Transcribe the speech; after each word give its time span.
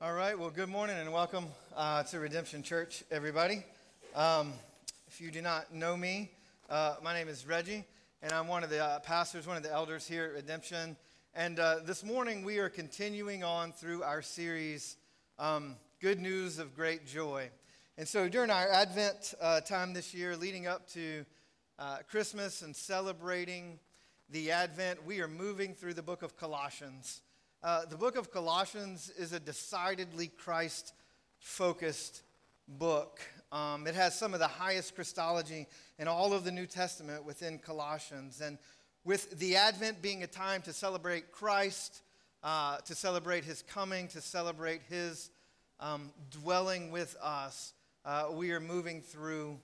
All 0.00 0.12
right, 0.12 0.38
well, 0.38 0.50
good 0.50 0.68
morning 0.68 0.96
and 0.96 1.12
welcome 1.12 1.46
uh, 1.76 2.04
to 2.04 2.20
Redemption 2.20 2.62
Church, 2.62 3.02
everybody. 3.10 3.64
Um, 4.14 4.52
if 5.08 5.20
you 5.20 5.32
do 5.32 5.42
not 5.42 5.74
know 5.74 5.96
me, 5.96 6.30
uh, 6.70 6.94
my 7.02 7.12
name 7.12 7.26
is 7.26 7.44
Reggie, 7.44 7.84
and 8.22 8.30
I'm 8.30 8.46
one 8.46 8.62
of 8.62 8.70
the 8.70 8.78
uh, 8.78 9.00
pastors, 9.00 9.44
one 9.44 9.56
of 9.56 9.64
the 9.64 9.72
elders 9.72 10.06
here 10.06 10.26
at 10.26 10.34
Redemption. 10.34 10.96
And 11.34 11.58
uh, 11.58 11.80
this 11.84 12.04
morning 12.04 12.44
we 12.44 12.58
are 12.58 12.68
continuing 12.68 13.42
on 13.42 13.72
through 13.72 14.04
our 14.04 14.22
series, 14.22 14.98
um, 15.36 15.74
Good 16.00 16.20
News 16.20 16.60
of 16.60 16.76
Great 16.76 17.04
Joy. 17.04 17.50
And 17.96 18.06
so 18.06 18.28
during 18.28 18.50
our 18.50 18.70
Advent 18.70 19.34
uh, 19.40 19.62
time 19.62 19.94
this 19.94 20.14
year, 20.14 20.36
leading 20.36 20.68
up 20.68 20.88
to 20.90 21.24
uh, 21.76 21.96
Christmas 22.08 22.62
and 22.62 22.76
celebrating 22.76 23.80
the 24.30 24.52
Advent, 24.52 25.04
we 25.04 25.20
are 25.20 25.26
moving 25.26 25.74
through 25.74 25.94
the 25.94 26.04
book 26.04 26.22
of 26.22 26.36
Colossians. 26.36 27.22
Uh, 27.60 27.84
the 27.86 27.96
book 27.96 28.16
of 28.16 28.30
Colossians 28.30 29.10
is 29.18 29.32
a 29.32 29.40
decidedly 29.40 30.28
Christ 30.28 30.92
focused 31.40 32.22
book. 32.68 33.18
Um, 33.50 33.88
it 33.88 33.96
has 33.96 34.16
some 34.16 34.32
of 34.32 34.38
the 34.38 34.46
highest 34.46 34.94
Christology 34.94 35.66
in 35.98 36.06
all 36.06 36.32
of 36.32 36.44
the 36.44 36.52
New 36.52 36.66
Testament 36.66 37.24
within 37.24 37.58
Colossians. 37.58 38.40
And 38.40 38.58
with 39.04 39.40
the 39.40 39.56
Advent 39.56 40.00
being 40.00 40.22
a 40.22 40.28
time 40.28 40.62
to 40.62 40.72
celebrate 40.72 41.32
Christ, 41.32 42.02
uh, 42.44 42.76
to 42.78 42.94
celebrate 42.94 43.42
his 43.42 43.62
coming, 43.62 44.06
to 44.08 44.20
celebrate 44.20 44.82
his 44.88 45.30
um, 45.80 46.12
dwelling 46.30 46.92
with 46.92 47.16
us, 47.20 47.72
uh, 48.04 48.26
we 48.32 48.52
are 48.52 48.60
moving 48.60 49.00
through 49.00 49.58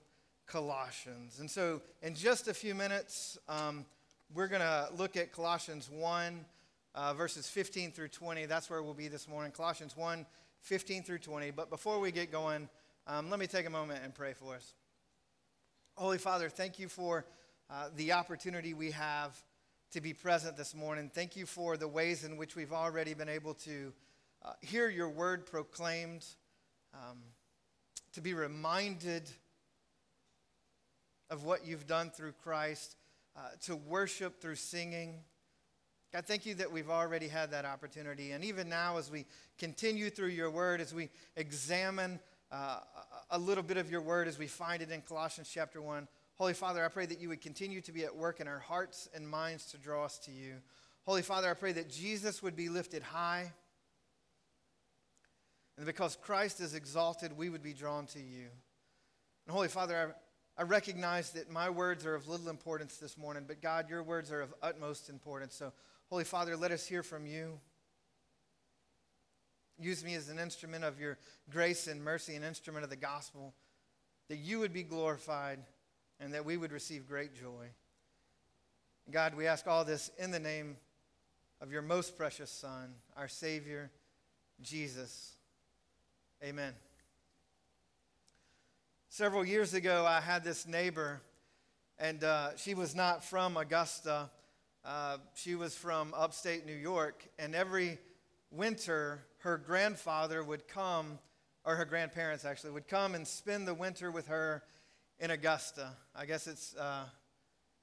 Colossians. 0.47 1.39
And 1.39 1.49
so, 1.49 1.81
in 2.01 2.13
just 2.13 2.49
a 2.49 2.53
few 2.53 2.75
minutes, 2.75 3.37
um, 3.47 3.85
we're 4.33 4.49
going 4.49 4.61
to 4.61 4.89
look 4.97 5.15
at 5.15 5.31
Colossians 5.31 5.89
1 5.89 6.43
uh, 6.95 7.13
verses 7.13 7.47
15 7.47 7.91
through 7.91 8.07
20. 8.07 8.45
That's 8.45 8.69
where 8.69 8.81
we'll 8.81 8.93
be 8.93 9.09
this 9.09 9.27
morning. 9.27 9.51
Colossians 9.51 9.95
1 9.95 10.25
15 10.61 11.03
through 11.03 11.19
20. 11.19 11.51
But 11.51 11.69
before 11.69 11.99
we 11.99 12.11
get 12.11 12.31
going, 12.31 12.67
um, 13.05 13.29
let 13.29 13.39
me 13.39 13.45
take 13.45 13.67
a 13.67 13.69
moment 13.69 13.99
and 14.03 14.15
pray 14.15 14.33
for 14.33 14.55
us. 14.55 14.73
Holy 15.95 16.17
Father, 16.17 16.49
thank 16.49 16.79
you 16.79 16.87
for 16.87 17.25
uh, 17.69 17.89
the 17.95 18.13
opportunity 18.13 18.73
we 18.73 18.91
have 18.91 19.37
to 19.91 20.01
be 20.01 20.13
present 20.13 20.57
this 20.57 20.73
morning. 20.73 21.11
Thank 21.13 21.35
you 21.35 21.45
for 21.45 21.77
the 21.77 21.87
ways 21.87 22.23
in 22.23 22.35
which 22.35 22.55
we've 22.55 22.73
already 22.73 23.13
been 23.13 23.29
able 23.29 23.53
to 23.53 23.93
uh, 24.43 24.53
hear 24.61 24.89
your 24.89 25.09
word 25.09 25.45
proclaimed, 25.45 26.25
um, 26.93 27.19
to 28.13 28.21
be 28.21 28.33
reminded 28.33 29.29
of 31.29 31.43
what 31.43 31.65
you've 31.65 31.85
done 31.85 32.09
through 32.09 32.33
Christ, 32.43 32.95
uh, 33.37 33.49
to 33.65 33.75
worship 33.75 34.41
through 34.41 34.55
singing. 34.55 35.19
God, 36.15 36.25
thank 36.25 36.45
you 36.45 36.55
that 36.55 36.71
we've 36.71 36.89
already 36.89 37.27
had 37.27 37.51
that 37.51 37.65
opportunity. 37.65 38.31
And 38.31 38.41
even 38.45 38.69
now, 38.69 38.97
as 38.97 39.11
we 39.11 39.25
continue 39.57 40.09
through 40.09 40.29
your 40.29 40.49
word, 40.49 40.79
as 40.79 40.93
we 40.93 41.09
examine 41.35 42.21
uh, 42.53 42.79
a 43.31 43.37
little 43.37 43.65
bit 43.65 43.75
of 43.75 43.91
your 43.91 43.99
word, 43.99 44.29
as 44.29 44.39
we 44.39 44.47
find 44.47 44.81
it 44.81 44.91
in 44.91 45.01
Colossians 45.01 45.51
chapter 45.53 45.81
1, 45.81 46.07
Holy 46.35 46.53
Father, 46.53 46.85
I 46.85 46.87
pray 46.87 47.05
that 47.05 47.19
you 47.19 47.27
would 47.27 47.41
continue 47.41 47.81
to 47.81 47.91
be 47.91 48.05
at 48.05 48.15
work 48.15 48.39
in 48.39 48.47
our 48.47 48.59
hearts 48.59 49.09
and 49.13 49.27
minds 49.27 49.65
to 49.71 49.77
draw 49.77 50.05
us 50.05 50.17
to 50.19 50.31
you. 50.31 50.53
Holy 51.03 51.21
Father, 51.21 51.51
I 51.51 51.53
pray 51.53 51.73
that 51.73 51.89
Jesus 51.89 52.41
would 52.41 52.55
be 52.55 52.69
lifted 52.69 53.03
high. 53.03 53.51
And 55.75 55.85
because 55.85 56.15
Christ 56.15 56.61
is 56.61 56.75
exalted, 56.75 57.35
we 57.35 57.49
would 57.49 57.61
be 57.61 57.73
drawn 57.73 58.05
to 58.05 58.19
you. 58.19 58.47
And 59.45 59.53
Holy 59.53 59.67
Father, 59.67 60.15
I, 60.57 60.61
I 60.61 60.63
recognize 60.63 61.31
that 61.31 61.51
my 61.51 61.69
words 61.69 62.05
are 62.05 62.15
of 62.15 62.29
little 62.29 62.47
importance 62.47 62.95
this 62.95 63.17
morning, 63.17 63.43
but 63.45 63.61
God, 63.61 63.89
your 63.89 64.01
words 64.01 64.31
are 64.31 64.39
of 64.39 64.53
utmost 64.63 65.09
importance. 65.09 65.53
So, 65.53 65.73
Holy 66.09 66.23
Father, 66.23 66.55
let 66.55 66.71
us 66.71 66.85
hear 66.85 67.03
from 67.03 67.25
you. 67.25 67.59
Use 69.79 70.03
me 70.03 70.15
as 70.15 70.29
an 70.29 70.39
instrument 70.39 70.83
of 70.83 70.99
your 70.99 71.17
grace 71.49 71.87
and 71.87 72.03
mercy, 72.03 72.35
an 72.35 72.43
instrument 72.43 72.83
of 72.83 72.89
the 72.89 72.95
gospel, 72.95 73.53
that 74.29 74.37
you 74.37 74.59
would 74.59 74.71
be 74.71 74.83
glorified 74.83 75.59
and 76.19 76.33
that 76.33 76.45
we 76.45 76.57
would 76.57 76.71
receive 76.71 77.07
great 77.07 77.33
joy. 77.33 77.67
God, 79.11 79.35
we 79.35 79.47
ask 79.47 79.67
all 79.67 79.83
this 79.83 80.09
in 80.17 80.31
the 80.31 80.39
name 80.39 80.77
of 81.61 81.71
your 81.71 81.81
most 81.81 82.17
precious 82.17 82.49
Son, 82.49 82.93
our 83.17 83.27
Savior, 83.27 83.91
Jesus. 84.61 85.33
Amen. 86.43 86.73
Several 89.09 89.45
years 89.45 89.73
ago, 89.73 90.05
I 90.07 90.21
had 90.21 90.43
this 90.43 90.67
neighbor, 90.67 91.21
and 91.97 92.23
uh, 92.23 92.55
she 92.57 92.73
was 92.73 92.95
not 92.95 93.23
from 93.23 93.57
Augusta. 93.57 94.29
Uh, 94.85 95.17
she 95.33 95.55
was 95.55 95.75
from 95.75 96.13
upstate 96.15 96.63
New 96.63 96.75
York, 96.75 97.27
and 97.39 97.55
every 97.55 97.97
winter, 98.51 99.25
her 99.39 99.57
grandfather 99.57 100.43
would 100.43 100.67
come, 100.67 101.17
or 101.65 101.75
her 101.75 101.85
grandparents 101.85 102.45
actually, 102.45 102.69
would 102.69 102.87
come 102.87 103.15
and 103.15 103.27
spend 103.27 103.67
the 103.67 103.73
winter 103.73 104.11
with 104.11 104.27
her 104.27 104.61
in 105.19 105.31
Augusta. 105.31 105.89
I 106.15 106.27
guess 106.27 106.45
it's 106.45 106.75
uh, 106.75 107.05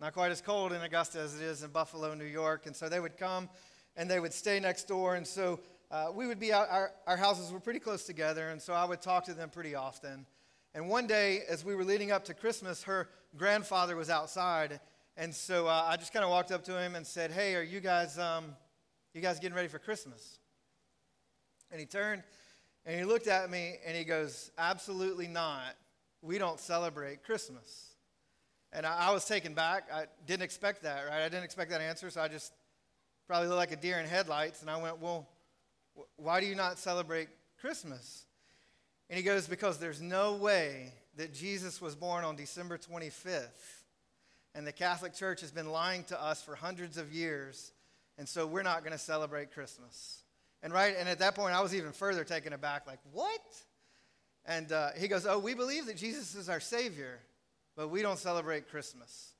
not 0.00 0.12
quite 0.12 0.30
as 0.30 0.40
cold 0.40 0.72
in 0.72 0.80
Augusta 0.80 1.18
as 1.18 1.34
it 1.34 1.42
is 1.42 1.64
in 1.64 1.70
Buffalo, 1.70 2.14
New 2.14 2.24
York. 2.24 2.66
And 2.66 2.76
so 2.76 2.88
they 2.88 3.00
would 3.00 3.16
come 3.16 3.48
and 3.96 4.08
they 4.08 4.20
would 4.20 4.32
stay 4.32 4.60
next 4.60 4.86
door. 4.86 5.16
And 5.16 5.26
so 5.26 5.58
uh, 5.90 6.12
we 6.14 6.28
would 6.28 6.38
be 6.38 6.52
out, 6.52 6.68
our, 6.70 6.92
our 7.08 7.16
houses 7.16 7.50
were 7.50 7.60
pretty 7.60 7.80
close 7.80 8.04
together. 8.04 8.50
And 8.50 8.62
so 8.62 8.74
I 8.74 8.84
would 8.84 9.02
talk 9.02 9.24
to 9.24 9.34
them 9.34 9.50
pretty 9.50 9.74
often. 9.74 10.24
And 10.72 10.88
one 10.88 11.08
day, 11.08 11.40
as 11.48 11.64
we 11.64 11.74
were 11.74 11.84
leading 11.84 12.12
up 12.12 12.24
to 12.26 12.34
Christmas, 12.34 12.84
her 12.84 13.08
grandfather 13.36 13.96
was 13.96 14.08
outside 14.08 14.78
and 15.16 15.34
so 15.34 15.66
uh, 15.66 15.86
I 15.88 15.96
just 15.96 16.12
kind 16.12 16.24
of 16.24 16.30
walked 16.30 16.52
up 16.52 16.64
to 16.64 16.80
him 16.80 16.94
and 16.94 17.06
said, 17.06 17.30
"Hey, 17.30 17.54
are 17.54 17.62
you 17.62 17.80
guys, 17.80 18.18
um, 18.18 18.56
you 19.12 19.20
guys 19.20 19.38
getting 19.38 19.54
ready 19.54 19.68
for 19.68 19.78
Christmas?" 19.78 20.38
And 21.70 21.78
he 21.80 21.86
turned 21.86 22.22
and 22.84 22.98
he 22.98 23.04
looked 23.04 23.26
at 23.26 23.50
me 23.50 23.76
and 23.86 23.96
he 23.96 24.04
goes, 24.04 24.50
"Absolutely 24.56 25.28
not. 25.28 25.76
We 26.22 26.38
don't 26.38 26.58
celebrate 26.58 27.24
Christmas." 27.24 27.94
And 28.72 28.86
I, 28.86 29.08
I 29.08 29.10
was 29.12 29.26
taken 29.26 29.52
back. 29.52 29.88
I 29.92 30.06
didn't 30.26 30.44
expect 30.44 30.82
that, 30.82 31.06
right? 31.06 31.22
I 31.22 31.28
didn't 31.28 31.44
expect 31.44 31.70
that 31.70 31.82
answer, 31.82 32.08
so 32.10 32.22
I 32.22 32.28
just 32.28 32.52
probably 33.26 33.48
looked 33.48 33.58
like 33.58 33.72
a 33.72 33.76
deer 33.76 33.98
in 33.98 34.06
headlights. 34.06 34.62
And 34.62 34.70
I 34.70 34.80
went, 34.80 34.98
"Well, 34.98 35.28
why 36.16 36.40
do 36.40 36.46
you 36.46 36.54
not 36.54 36.78
celebrate 36.78 37.28
Christmas?" 37.60 38.24
And 39.10 39.18
he 39.18 39.22
goes, 39.22 39.46
"Because 39.46 39.78
there's 39.78 40.00
no 40.00 40.36
way 40.36 40.94
that 41.16 41.34
Jesus 41.34 41.82
was 41.82 41.94
born 41.94 42.24
on 42.24 42.34
December 42.34 42.78
25th." 42.78 43.81
And 44.54 44.66
the 44.66 44.72
Catholic 44.72 45.14
Church 45.14 45.40
has 45.40 45.50
been 45.50 45.70
lying 45.70 46.04
to 46.04 46.22
us 46.22 46.42
for 46.42 46.54
hundreds 46.54 46.98
of 46.98 47.12
years. 47.12 47.72
And 48.18 48.28
so 48.28 48.46
we're 48.46 48.62
not 48.62 48.80
going 48.80 48.92
to 48.92 48.98
celebrate 48.98 49.52
Christmas. 49.52 50.22
And 50.62 50.72
right, 50.72 50.94
and 50.98 51.08
at 51.08 51.18
that 51.20 51.34
point, 51.34 51.54
I 51.54 51.60
was 51.60 51.74
even 51.74 51.92
further 51.92 52.22
taken 52.22 52.52
aback, 52.52 52.86
like, 52.86 53.00
what? 53.12 53.40
And 54.44 54.70
uh, 54.70 54.90
he 54.96 55.08
goes, 55.08 55.26
Oh, 55.26 55.38
we 55.38 55.54
believe 55.54 55.86
that 55.86 55.96
Jesus 55.96 56.34
is 56.34 56.48
our 56.48 56.60
Savior, 56.60 57.20
but 57.76 57.88
we 57.88 58.02
don't 58.02 58.18
celebrate 58.18 58.68
Christmas. 58.68 59.30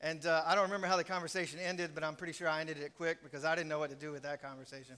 And 0.00 0.24
uh, 0.26 0.42
I 0.46 0.54
don't 0.54 0.64
remember 0.64 0.86
how 0.86 0.96
the 0.96 1.04
conversation 1.04 1.58
ended, 1.60 1.92
but 1.94 2.04
I'm 2.04 2.14
pretty 2.14 2.34
sure 2.34 2.48
I 2.48 2.60
ended 2.60 2.78
it 2.78 2.94
quick 2.94 3.22
because 3.22 3.44
I 3.44 3.54
didn't 3.54 3.68
know 3.68 3.78
what 3.78 3.90
to 3.90 3.96
do 3.96 4.12
with 4.12 4.22
that 4.22 4.42
conversation. 4.42 4.96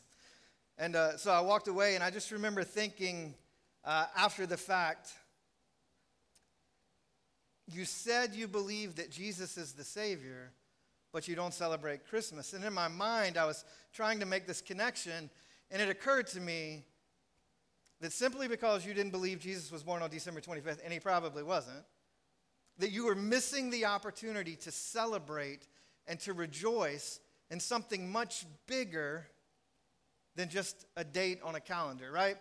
And 0.78 0.96
uh, 0.96 1.16
so 1.16 1.30
I 1.30 1.40
walked 1.40 1.68
away, 1.68 1.94
and 1.94 2.04
I 2.04 2.10
just 2.10 2.30
remember 2.32 2.64
thinking 2.64 3.34
uh, 3.84 4.06
after 4.16 4.46
the 4.46 4.56
fact, 4.56 5.12
you 7.66 7.84
said 7.84 8.34
you 8.34 8.46
believe 8.46 8.96
that 8.96 9.10
Jesus 9.10 9.56
is 9.56 9.72
the 9.72 9.84
Savior, 9.84 10.52
but 11.12 11.26
you 11.26 11.34
don't 11.34 11.54
celebrate 11.54 12.06
Christmas. 12.08 12.52
And 12.52 12.64
in 12.64 12.72
my 12.72 12.88
mind, 12.88 13.36
I 13.36 13.44
was 13.44 13.64
trying 13.92 14.20
to 14.20 14.26
make 14.26 14.46
this 14.46 14.60
connection, 14.60 15.30
and 15.70 15.82
it 15.82 15.88
occurred 15.88 16.26
to 16.28 16.40
me 16.40 16.84
that 18.00 18.12
simply 18.12 18.46
because 18.46 18.84
you 18.84 18.94
didn't 18.94 19.12
believe 19.12 19.40
Jesus 19.40 19.72
was 19.72 19.82
born 19.82 20.02
on 20.02 20.10
December 20.10 20.40
25th, 20.40 20.78
and 20.84 20.92
he 20.92 21.00
probably 21.00 21.42
wasn't, 21.42 21.84
that 22.78 22.90
you 22.90 23.06
were 23.06 23.14
missing 23.14 23.70
the 23.70 23.86
opportunity 23.86 24.54
to 24.56 24.70
celebrate 24.70 25.66
and 26.06 26.20
to 26.20 26.32
rejoice 26.32 27.20
in 27.50 27.58
something 27.58 28.10
much 28.10 28.44
bigger 28.66 29.26
than 30.34 30.48
just 30.48 30.84
a 30.96 31.04
date 31.04 31.40
on 31.42 31.54
a 31.54 31.60
calendar, 31.60 32.10
right? 32.12 32.36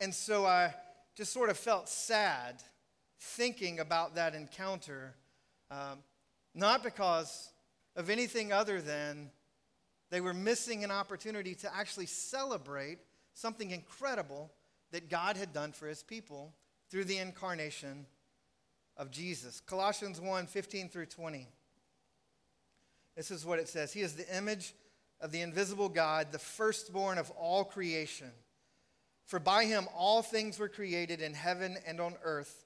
And, 0.00 0.14
so 0.14 0.46
I 0.46 0.72
just 1.16 1.32
sort 1.32 1.50
of 1.50 1.56
felt 1.56 1.88
sad 1.88 2.62
thinking 3.18 3.80
about 3.80 4.14
that 4.14 4.34
encounter, 4.34 5.14
um, 5.70 5.98
not 6.54 6.82
because 6.82 7.50
of 7.94 8.10
anything 8.10 8.52
other 8.52 8.80
than 8.80 9.30
they 10.10 10.20
were 10.20 10.34
missing 10.34 10.84
an 10.84 10.90
opportunity 10.90 11.54
to 11.56 11.74
actually 11.74 12.06
celebrate 12.06 12.98
something 13.34 13.70
incredible 13.70 14.50
that 14.92 15.10
God 15.10 15.36
had 15.36 15.52
done 15.52 15.72
for 15.72 15.88
his 15.88 16.02
people 16.02 16.54
through 16.90 17.04
the 17.04 17.18
incarnation 17.18 18.06
of 18.96 19.10
Jesus. 19.10 19.60
Colossians 19.60 20.20
1 20.20 20.46
15 20.46 20.88
through 20.88 21.06
20. 21.06 21.48
This 23.16 23.30
is 23.30 23.44
what 23.44 23.58
it 23.58 23.68
says 23.68 23.92
He 23.92 24.02
is 24.02 24.14
the 24.14 24.36
image 24.36 24.74
of 25.20 25.32
the 25.32 25.40
invisible 25.40 25.88
God, 25.88 26.30
the 26.30 26.38
firstborn 26.38 27.18
of 27.18 27.30
all 27.30 27.64
creation. 27.64 28.30
For 29.24 29.40
by 29.40 29.64
him 29.64 29.88
all 29.96 30.22
things 30.22 30.58
were 30.58 30.68
created 30.68 31.20
in 31.20 31.34
heaven 31.34 31.76
and 31.86 32.00
on 32.00 32.14
earth 32.22 32.65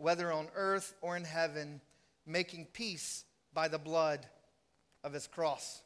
whether 0.00 0.32
on 0.32 0.48
earth 0.54 0.94
or 1.02 1.16
in 1.16 1.24
heaven, 1.24 1.80
making 2.26 2.66
peace 2.72 3.24
by 3.52 3.68
the 3.68 3.78
blood 3.78 4.26
of 5.04 5.12
his 5.12 5.26
cross. 5.26 5.82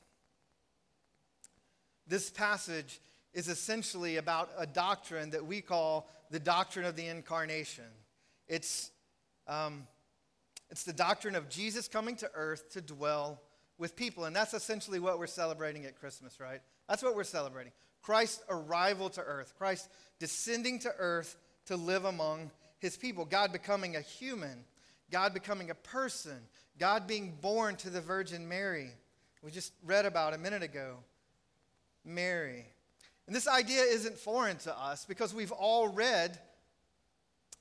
This 2.06 2.30
passage 2.30 3.00
is 3.32 3.48
essentially 3.48 4.16
about 4.16 4.50
a 4.56 4.66
doctrine 4.66 5.30
that 5.30 5.44
we 5.44 5.60
call 5.60 6.08
the 6.30 6.38
doctrine 6.38 6.84
of 6.84 6.96
the 6.96 7.06
incarnation. 7.06 7.84
It's, 8.46 8.90
um, 9.48 9.86
it's 10.70 10.84
the 10.84 10.92
doctrine 10.92 11.34
of 11.34 11.48
Jesus 11.48 11.88
coming 11.88 12.16
to 12.16 12.30
earth 12.34 12.70
to 12.72 12.80
dwell 12.80 13.40
with 13.78 13.96
people. 13.96 14.26
And 14.26 14.36
that's 14.36 14.54
essentially 14.54 15.00
what 15.00 15.18
we're 15.18 15.26
celebrating 15.26 15.86
at 15.86 15.98
Christmas, 15.98 16.38
right? 16.38 16.60
That's 16.88 17.02
what 17.02 17.16
we're 17.16 17.24
celebrating. 17.24 17.72
Christ's 18.02 18.42
arrival 18.48 19.08
to 19.10 19.22
earth, 19.22 19.54
Christ 19.56 19.88
descending 20.20 20.78
to 20.80 20.92
earth 20.98 21.36
to 21.66 21.76
live 21.76 22.04
among 22.04 22.50
his 22.84 22.96
people, 22.98 23.24
God 23.24 23.50
becoming 23.50 23.96
a 23.96 24.00
human, 24.00 24.64
God 25.10 25.32
becoming 25.32 25.70
a 25.70 25.74
person, 25.74 26.38
God 26.78 27.06
being 27.06 27.38
born 27.40 27.76
to 27.76 27.88
the 27.88 28.00
Virgin 28.00 28.46
Mary. 28.46 28.90
We 29.42 29.50
just 29.50 29.72
read 29.84 30.04
about 30.04 30.34
a 30.34 30.38
minute 30.38 30.62
ago. 30.62 30.98
Mary. 32.04 32.66
And 33.26 33.34
this 33.34 33.48
idea 33.48 33.80
isn't 33.80 34.18
foreign 34.18 34.58
to 34.58 34.78
us 34.78 35.06
because 35.06 35.32
we've 35.32 35.50
all 35.50 35.88
read, 35.88 36.38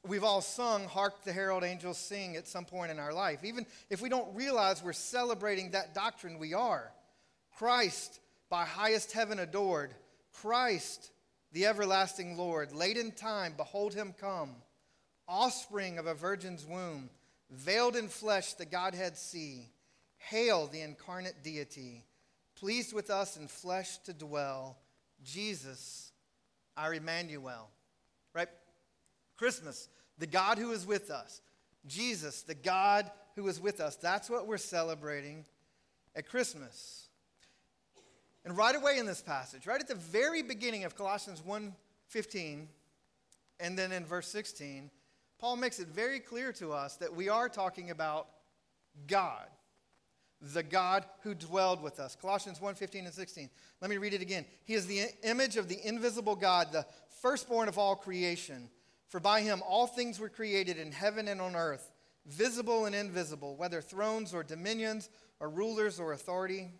we've 0.05 0.25
all 0.25 0.41
sung 0.41 0.85
Hark 0.87 1.23
the 1.23 1.31
Herald 1.31 1.63
Angels 1.63 1.97
Sing 1.97 2.35
at 2.35 2.45
some 2.45 2.65
point 2.65 2.91
in 2.91 2.99
our 2.99 3.13
life. 3.13 3.45
Even 3.45 3.65
if 3.89 4.01
we 4.01 4.09
don't 4.09 4.35
realize 4.35 4.83
we're 4.83 4.91
celebrating 4.91 5.71
that 5.71 5.95
doctrine, 5.95 6.37
we 6.37 6.53
are. 6.53 6.91
Christ, 7.57 8.19
by 8.49 8.65
highest 8.65 9.13
heaven 9.13 9.39
adored, 9.39 9.95
Christ, 10.33 11.11
the 11.53 11.65
everlasting 11.65 12.35
Lord, 12.35 12.73
late 12.73 12.97
in 12.97 13.11
time, 13.13 13.53
behold 13.55 13.93
him 13.93 14.13
come, 14.19 14.55
offspring 15.27 15.97
of 15.97 16.07
a 16.07 16.13
virgin's 16.13 16.65
womb, 16.65 17.09
veiled 17.49 17.95
in 17.95 18.07
flesh, 18.07 18.53
the 18.53 18.65
Godhead 18.65 19.17
see. 19.17 19.69
Hail 20.29 20.67
the 20.67 20.79
incarnate 20.79 21.43
deity, 21.43 22.05
pleased 22.55 22.93
with 22.93 23.09
us 23.09 23.35
in 23.35 23.49
flesh 23.49 23.97
to 24.05 24.13
dwell 24.13 24.77
Jesus, 25.21 26.13
our 26.77 26.93
Emmanuel, 26.93 27.69
right? 28.33 28.47
Christmas, 29.35 29.89
the 30.17 30.27
God 30.27 30.57
who 30.57 30.71
is 30.71 30.85
with 30.85 31.11
us. 31.11 31.41
Jesus, 31.85 32.43
the 32.43 32.55
God 32.55 33.11
who 33.35 33.45
is 33.49 33.59
with 33.59 33.81
us. 33.81 33.97
That's 33.97 34.29
what 34.29 34.47
we're 34.47 34.57
celebrating 34.57 35.45
at 36.15 36.29
Christmas. 36.29 37.09
And 38.45 38.55
right 38.55 38.75
away 38.75 38.97
in 38.97 39.05
this 39.05 39.21
passage, 39.21 39.67
right 39.67 39.81
at 39.81 39.87
the 39.87 39.95
very 39.95 40.41
beginning 40.41 40.85
of 40.85 40.95
Colossians 40.95 41.41
1:15 41.41 42.69
and 43.59 43.77
then 43.77 43.91
in 43.91 44.05
verse 44.05 44.27
16, 44.27 44.89
Paul 45.44 45.57
makes 45.57 45.80
it 45.80 45.90
very 45.90 46.22
clear 46.22 46.54
to 46.54 46.72
us 46.72 46.95
that 46.95 47.13
we 47.13 47.28
are 47.28 47.50
talking 47.50 47.90
about 47.92 48.30
God 49.07 49.45
the 50.54 50.63
God 50.63 51.04
who 51.24 51.36
dwelled 51.36 51.84
with 51.84 52.00
us. 52.00 52.16
Colossians 52.16 52.62
1 52.62 52.75
15 52.75 53.04
and 53.04 53.13
16. 53.13 53.50
Let 53.81 53.90
me 53.90 53.98
read 53.98 54.13
it 54.13 54.22
again. 54.22 54.45
He 54.63 54.74
is 54.74 54.88
the 54.88 55.01
image 55.22 55.57
of 55.57 55.68
the 55.68 55.86
invisible 55.86 56.38
God, 56.38 56.72
the 56.72 56.86
firstborn 57.22 57.68
of 57.68 57.78
all 57.78 57.94
creation. 57.98 58.69
For 59.10 59.19
by 59.19 59.42
him 59.42 59.62
all 59.68 59.86
things 59.86 60.18
were 60.18 60.30
created 60.30 60.78
in 60.78 60.94
heaven 60.94 61.28
and 61.28 61.42
on 61.42 61.57
earth, 61.57 61.92
visible 62.25 62.86
and 62.86 62.95
invisible, 62.95 63.57
whether 63.57 63.81
thrones 63.81 64.34
or 64.34 64.44
dominions 64.44 65.10
or 65.42 65.50
rulers 65.50 66.00
or 66.00 66.13
authority. 66.13 66.72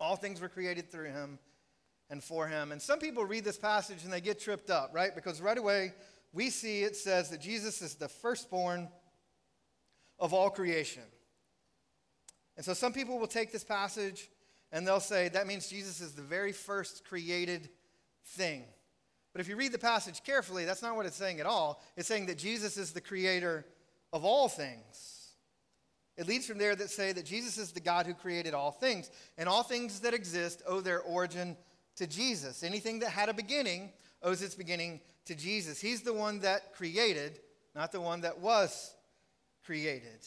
All 0.00 0.16
things 0.16 0.40
were 0.40 0.48
created 0.48 0.90
through 0.90 1.10
him 1.10 1.38
and 2.10 2.24
for 2.24 2.48
him. 2.48 2.72
And 2.72 2.82
some 2.82 2.98
people 2.98 3.24
read 3.24 3.44
this 3.44 3.56
passage 3.56 4.02
and 4.02 4.12
they 4.12 4.20
get 4.20 4.40
tripped 4.40 4.68
up, 4.68 4.90
right? 4.92 5.14
Because 5.14 5.40
right 5.40 5.58
away 5.58 5.92
we 6.32 6.50
see 6.50 6.82
it 6.82 6.96
says 6.96 7.30
that 7.30 7.40
Jesus 7.40 7.82
is 7.82 7.94
the 7.94 8.08
firstborn 8.08 8.88
of 10.18 10.32
all 10.32 10.50
creation. 10.50 11.02
And 12.56 12.64
so 12.64 12.74
some 12.74 12.92
people 12.92 13.18
will 13.18 13.26
take 13.26 13.52
this 13.52 13.64
passage 13.64 14.28
and 14.72 14.86
they'll 14.86 15.00
say 15.00 15.28
that 15.28 15.46
means 15.46 15.68
Jesus 15.68 16.00
is 16.00 16.12
the 16.12 16.22
very 16.22 16.52
first 16.52 17.04
created 17.04 17.68
thing. 18.24 18.64
But 19.32 19.40
if 19.40 19.48
you 19.48 19.56
read 19.56 19.72
the 19.72 19.78
passage 19.78 20.22
carefully, 20.24 20.64
that's 20.64 20.82
not 20.82 20.96
what 20.96 21.04
it's 21.04 21.16
saying 21.16 21.40
at 21.40 21.46
all. 21.46 21.82
It's 21.96 22.08
saying 22.08 22.26
that 22.26 22.38
Jesus 22.38 22.78
is 22.78 22.92
the 22.92 23.02
creator 23.02 23.66
of 24.12 24.24
all 24.24 24.48
things. 24.48 25.34
It 26.16 26.26
leads 26.26 26.46
from 26.46 26.56
there 26.56 26.74
that 26.74 26.88
say 26.88 27.12
that 27.12 27.26
Jesus 27.26 27.58
is 27.58 27.72
the 27.72 27.80
God 27.80 28.06
who 28.06 28.14
created 28.14 28.54
all 28.54 28.70
things, 28.70 29.10
and 29.36 29.48
all 29.48 29.62
things 29.62 30.00
that 30.00 30.14
exist 30.14 30.62
owe 30.66 30.80
their 30.80 31.02
origin 31.02 31.56
to 31.96 32.06
Jesus. 32.06 32.62
Anything 32.62 33.00
that 33.00 33.10
had 33.10 33.28
a 33.28 33.34
beginning 33.34 33.92
owes 34.26 34.42
its 34.42 34.54
beginning 34.54 35.00
to 35.24 35.34
Jesus. 35.34 35.80
He's 35.80 36.02
the 36.02 36.12
one 36.12 36.40
that 36.40 36.74
created, 36.74 37.40
not 37.74 37.92
the 37.92 38.00
one 38.02 38.20
that 38.20 38.40
was 38.40 38.94
created 39.64 40.20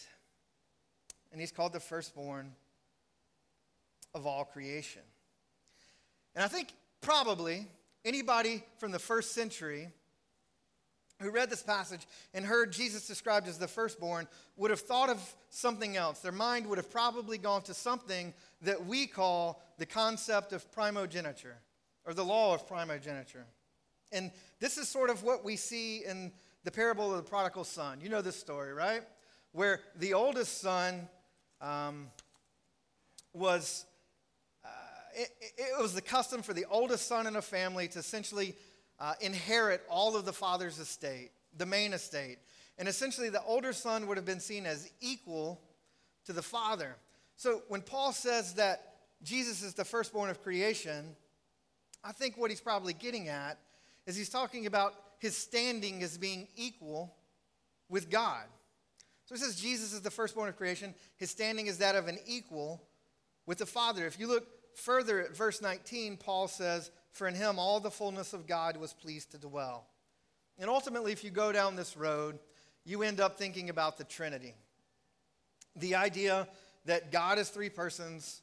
and 1.32 1.40
he's 1.40 1.52
called 1.52 1.74
the 1.74 1.80
firstborn 1.80 2.52
of 4.14 4.26
all 4.26 4.46
creation. 4.46 5.02
And 6.36 6.44
I 6.44 6.48
think 6.48 6.74
probably 7.02 7.68
anybody 8.04 8.64
from 8.78 8.92
the 8.92 9.00
first 9.00 9.34
century 9.34 9.90
who 11.22 11.32
read 11.32 11.50
this 11.50 11.62
passage 11.62 12.08
and 12.34 12.46
heard 12.46 12.72
Jesus 12.72 13.06
described 13.06 13.48
as 13.48 13.58
the 13.58 13.68
firstborn 13.68 14.28
would 14.56 14.72
have 14.72 14.80
thought 14.80 15.10
of 15.10 15.36
something 15.50 15.98
else. 15.98 16.20
Their 16.20 16.32
mind 16.32 16.66
would 16.68 16.78
have 16.78 16.90
probably 16.90 17.38
gone 17.38 17.62
to 17.64 17.74
something 17.74 18.34
that 18.62 18.86
we 18.86 19.06
call 19.06 19.62
the 19.78 19.86
concept 19.86 20.54
of 20.54 20.72
primogeniture 20.72 21.58
or 22.06 22.14
the 22.14 22.24
law 22.24 22.56
of 22.56 22.68
primogeniture. 22.68 23.46
And 24.12 24.32
this 24.60 24.78
is 24.78 24.90
sort 24.90 25.10
of 25.10 25.24
what 25.24 25.44
we 25.44 25.56
see 25.56 26.04
in 26.06 26.32
the 26.64 26.72
parable 26.72 27.12
of 27.12 27.18
the 27.24 27.30
prodigal 27.30 27.64
son. 27.64 28.00
You 28.02 28.10
know 28.10 28.22
this 28.22 28.40
story, 28.40 28.74
right? 28.74 29.02
Where 29.52 29.82
the 29.98 30.14
oldest 30.14 30.62
son 30.62 31.08
um, 31.62 32.08
was 33.34 33.86
uh, 34.64 34.68
it, 35.16 35.30
it, 35.58 35.82
was 35.82 35.94
the 35.94 36.02
custom 36.02 36.42
for 36.42 36.54
the 36.54 36.66
oldest 36.70 37.08
son 37.08 37.28
in 37.28 37.36
a 37.36 37.42
family 37.42 37.88
to 37.90 38.00
essentially 38.00 38.56
uh, 39.00 39.14
inherit 39.22 39.82
all 39.90 40.16
of 40.16 40.26
the 40.26 40.34
father's 40.34 40.80
estate, 40.80 41.32
the 41.58 41.66
main 41.66 41.94
estate. 41.94 42.38
And 42.78 42.88
essentially, 42.88 43.30
the 43.30 43.44
older 43.44 43.74
son 43.74 44.08
would 44.08 44.18
have 44.18 44.26
been 44.26 44.40
seen 44.40 44.66
as 44.66 44.90
equal 45.02 45.62
to 46.26 46.34
the 46.34 46.42
father. 46.42 46.96
So 47.36 47.64
when 47.68 47.82
Paul 47.82 48.12
says 48.12 48.56
that 48.56 48.96
Jesus 49.24 49.62
is 49.64 49.74
the 49.74 49.86
firstborn 49.86 50.30
of 50.30 50.42
creation, 50.42 51.16
I 52.04 52.12
think 52.12 52.38
what 52.38 52.50
he's 52.50 52.62
probably 52.62 52.94
getting 52.94 53.28
at 53.28 53.58
is 54.10 54.16
he's 54.16 54.30
talking 54.30 54.66
about 54.66 54.96
his 55.20 55.38
standing 55.38 56.02
as 56.02 56.18
being 56.18 56.48
equal 56.56 57.16
with 57.90 58.10
God. 58.10 58.44
So 59.26 59.36
he 59.36 59.42
says 59.42 59.56
Jesus 59.56 59.94
is 59.94 60.02
the 60.02 60.10
firstborn 60.10 60.50
of 60.50 60.58
creation. 60.58 60.96
His 61.18 61.30
standing 61.30 61.68
is 61.68 61.78
that 61.78 61.96
of 61.96 62.08
an 62.08 62.18
equal 62.26 62.82
with 63.46 63.60
the 63.60 63.68
Father. 63.68 64.08
If 64.08 64.20
you 64.20 64.28
look 64.28 64.48
further 64.76 65.22
at 65.22 65.38
verse 65.38 65.62
19, 65.62 66.18
Paul 66.18 66.48
says, 66.48 66.90
For 67.12 67.28
in 67.28 67.36
him 67.36 67.60
all 67.60 67.80
the 67.80 67.92
fullness 67.92 68.34
of 68.34 68.48
God 68.48 68.78
was 68.78 68.94
pleased 68.94 69.32
to 69.32 69.38
dwell. 69.38 69.86
And 70.58 70.70
ultimately, 70.72 71.12
if 71.12 71.24
you 71.24 71.30
go 71.30 71.52
down 71.52 71.76
this 71.76 71.96
road, 71.96 72.40
you 72.86 73.04
end 73.04 73.20
up 73.20 73.38
thinking 73.38 73.70
about 73.70 74.00
the 74.00 74.04
Trinity. 74.04 74.56
The 75.76 75.94
idea 75.94 76.48
that 76.86 77.12
God 77.12 77.38
is 77.38 77.50
three 77.50 77.70
persons, 77.70 78.42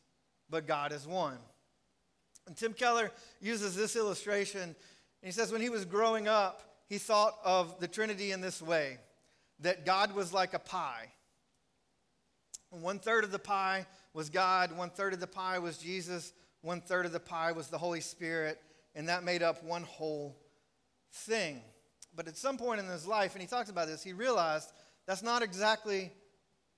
but 0.49 0.68
God 0.68 0.92
is 0.92 1.06
one. 1.06 1.38
And 2.46 2.56
Tim 2.56 2.73
Keller 2.73 3.11
uses 3.40 3.75
this 3.75 3.96
illustration, 3.96 4.76
he 5.23 5.32
says 5.32 5.50
when 5.52 5.61
he 5.61 5.70
was 5.70 5.85
growing 5.85 6.28
up, 6.28 6.62
he 6.88 6.99
thought 6.99 7.35
of 7.44 7.80
the 7.80 7.88
Trinity 7.88 8.32
in 8.32 8.40
this 8.40 8.62
way 8.62 8.99
that 9.61 9.85
God 9.85 10.12
was 10.12 10.32
like 10.32 10.54
a 10.54 10.58
pie. 10.58 11.12
One 12.70 12.99
third 12.99 13.25
of 13.25 13.32
the 13.32 13.38
pie 13.38 13.87
was 14.12 14.30
God, 14.30 14.76
one 14.76 14.90
third 14.90 15.12
of 15.12 15.20
the 15.20 15.26
pie 15.26 15.58
was 15.58 15.78
Jesus, 15.78 16.32
one 16.61 16.80
third 16.80 17.06
of 17.06 17.12
the 17.12 17.20
pie 17.20 17.52
was 17.52 17.68
the 17.68 17.78
Holy 17.78 18.00
Spirit, 18.00 18.61
and 18.94 19.08
that 19.08 19.25
made 19.25 19.42
up 19.42 19.62
one 19.62 19.82
whole 19.82 20.37
thing. 21.12 21.62
But 22.14 22.28
at 22.28 22.37
some 22.37 22.56
point 22.56 22.80
in 22.80 22.87
his 22.87 23.06
life, 23.06 23.35
and 23.35 23.42
he 23.42 23.49
talks 23.49 23.70
about 23.70 23.88
this, 23.88 24.02
he 24.02 24.12
realized 24.12 24.73
that's 25.06 25.23
not 25.23 25.42
exactly 25.42 26.12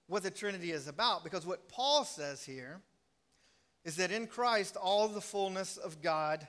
what 0.06 0.22
the 0.22 0.30
Trinity 0.30 0.72
is 0.72 0.88
about, 0.88 1.24
because 1.24 1.46
what 1.46 1.68
Paul 1.68 2.04
says 2.04 2.44
here 2.44 2.80
is 3.84 3.96
that 3.96 4.10
in 4.10 4.26
Christ 4.26 4.76
all 4.76 5.08
the 5.08 5.20
fullness 5.20 5.76
of 5.76 6.02
God 6.02 6.46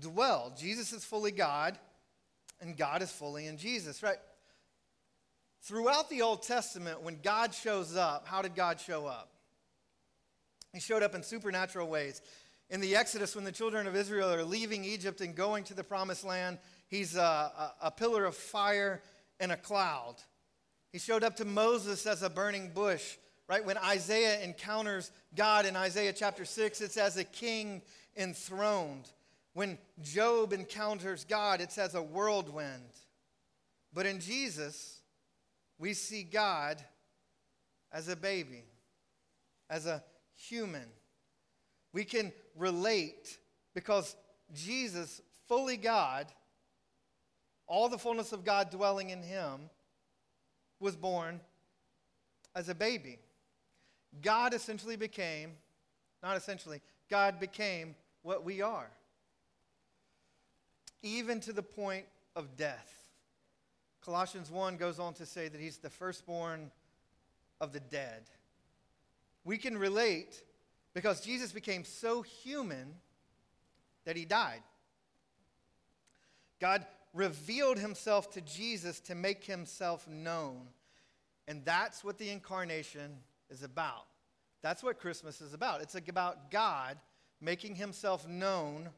dwell. 0.00 0.54
Jesus 0.58 0.92
is 0.92 1.04
fully 1.04 1.30
God, 1.30 1.78
and 2.60 2.76
God 2.76 3.02
is 3.02 3.10
fully 3.10 3.46
in 3.46 3.58
Jesus, 3.58 4.02
right? 4.02 4.18
Throughout 5.62 6.08
the 6.08 6.22
Old 6.22 6.42
Testament, 6.42 7.02
when 7.02 7.18
God 7.22 7.54
shows 7.54 7.96
up, 7.96 8.26
how 8.26 8.42
did 8.42 8.54
God 8.54 8.80
show 8.80 9.06
up? 9.06 9.30
He 10.72 10.80
showed 10.80 11.02
up 11.02 11.14
in 11.14 11.22
supernatural 11.22 11.88
ways. 11.88 12.22
In 12.70 12.80
the 12.80 12.96
Exodus, 12.96 13.34
when 13.34 13.44
the 13.44 13.52
children 13.52 13.86
of 13.86 13.96
Israel 13.96 14.32
are 14.32 14.44
leaving 14.44 14.84
Egypt 14.84 15.20
and 15.20 15.34
going 15.34 15.64
to 15.64 15.74
the 15.74 15.84
promised 15.84 16.24
land, 16.24 16.58
he's 16.88 17.16
a, 17.16 17.20
a, 17.20 17.74
a 17.82 17.90
pillar 17.90 18.24
of 18.24 18.36
fire 18.36 19.02
and 19.40 19.50
a 19.50 19.56
cloud. 19.56 20.16
He 20.92 20.98
showed 20.98 21.24
up 21.24 21.36
to 21.36 21.44
Moses 21.44 22.06
as 22.06 22.22
a 22.22 22.30
burning 22.30 22.70
bush. 22.74 23.16
Right? 23.48 23.64
When 23.64 23.78
Isaiah 23.78 24.42
encounters 24.42 25.10
God 25.34 25.64
in 25.64 25.74
Isaiah 25.74 26.12
chapter 26.12 26.44
6, 26.44 26.82
it's 26.82 26.98
as 26.98 27.16
a 27.16 27.24
king 27.24 27.80
enthroned. 28.14 29.08
When 29.58 29.76
Job 30.00 30.52
encounters 30.52 31.24
God, 31.24 31.60
it's 31.60 31.78
as 31.78 31.96
a 31.96 32.00
whirlwind. 32.00 32.92
But 33.92 34.06
in 34.06 34.20
Jesus, 34.20 35.00
we 35.80 35.94
see 35.94 36.22
God 36.22 36.80
as 37.90 38.06
a 38.06 38.14
baby, 38.14 38.62
as 39.68 39.86
a 39.86 40.04
human. 40.36 40.86
We 41.92 42.04
can 42.04 42.32
relate 42.54 43.36
because 43.74 44.14
Jesus, 44.54 45.20
fully 45.48 45.76
God, 45.76 46.28
all 47.66 47.88
the 47.88 47.98
fullness 47.98 48.32
of 48.32 48.44
God 48.44 48.70
dwelling 48.70 49.10
in 49.10 49.24
him, 49.24 49.70
was 50.78 50.94
born 50.94 51.40
as 52.54 52.68
a 52.68 52.76
baby. 52.76 53.18
God 54.22 54.54
essentially 54.54 54.94
became, 54.94 55.54
not 56.22 56.36
essentially, 56.36 56.80
God 57.10 57.40
became 57.40 57.96
what 58.22 58.44
we 58.44 58.62
are, 58.62 58.92
even 61.02 61.40
to 61.40 61.52
the 61.52 61.62
point 61.62 62.06
of 62.34 62.56
death. 62.56 62.94
Colossians 64.04 64.50
1 64.50 64.76
goes 64.76 64.98
on 64.98 65.14
to 65.14 65.26
say 65.26 65.48
that 65.48 65.60
he's 65.60 65.78
the 65.78 65.90
firstborn 65.90 66.70
of 67.60 67.72
the 67.72 67.80
dead. 67.80 68.30
We 69.44 69.58
can 69.58 69.76
relate 69.76 70.42
because 70.94 71.20
Jesus 71.20 71.52
became 71.52 71.84
so 71.84 72.22
human 72.22 72.94
that 74.04 74.16
he 74.16 74.24
died. 74.24 74.62
God 76.60 76.86
revealed 77.14 77.78
himself 77.78 78.30
to 78.32 78.40
Jesus 78.40 79.00
to 79.00 79.14
make 79.14 79.44
himself 79.44 80.06
known. 80.08 80.68
And 81.46 81.64
that's 81.64 82.04
what 82.04 82.18
the 82.18 82.30
incarnation 82.30 83.18
is 83.50 83.62
about. 83.62 84.06
That's 84.62 84.82
what 84.82 84.98
Christmas 84.98 85.40
is 85.40 85.54
about. 85.54 85.80
It's 85.82 85.94
about 85.94 86.50
God 86.50 86.98
making 87.40 87.76
himself 87.76 88.26
known 88.26 88.88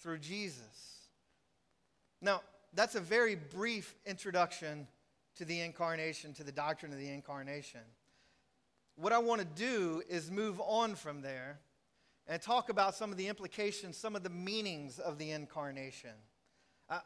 through 0.00 0.18
Jesus. 0.18 1.01
Now, 2.22 2.40
that's 2.72 2.94
a 2.94 3.00
very 3.00 3.34
brief 3.34 3.94
introduction 4.06 4.86
to 5.36 5.44
the 5.44 5.60
incarnation, 5.60 6.32
to 6.34 6.44
the 6.44 6.52
doctrine 6.52 6.92
of 6.92 6.98
the 6.98 7.10
incarnation. 7.10 7.80
What 8.96 9.12
I 9.12 9.18
want 9.18 9.40
to 9.40 9.46
do 9.46 10.02
is 10.08 10.30
move 10.30 10.60
on 10.60 10.94
from 10.94 11.20
there 11.20 11.58
and 12.28 12.40
talk 12.40 12.68
about 12.68 12.94
some 12.94 13.10
of 13.10 13.18
the 13.18 13.26
implications, 13.26 13.96
some 13.96 14.14
of 14.14 14.22
the 14.22 14.30
meanings 14.30 15.00
of 15.00 15.18
the 15.18 15.32
incarnation. 15.32 16.12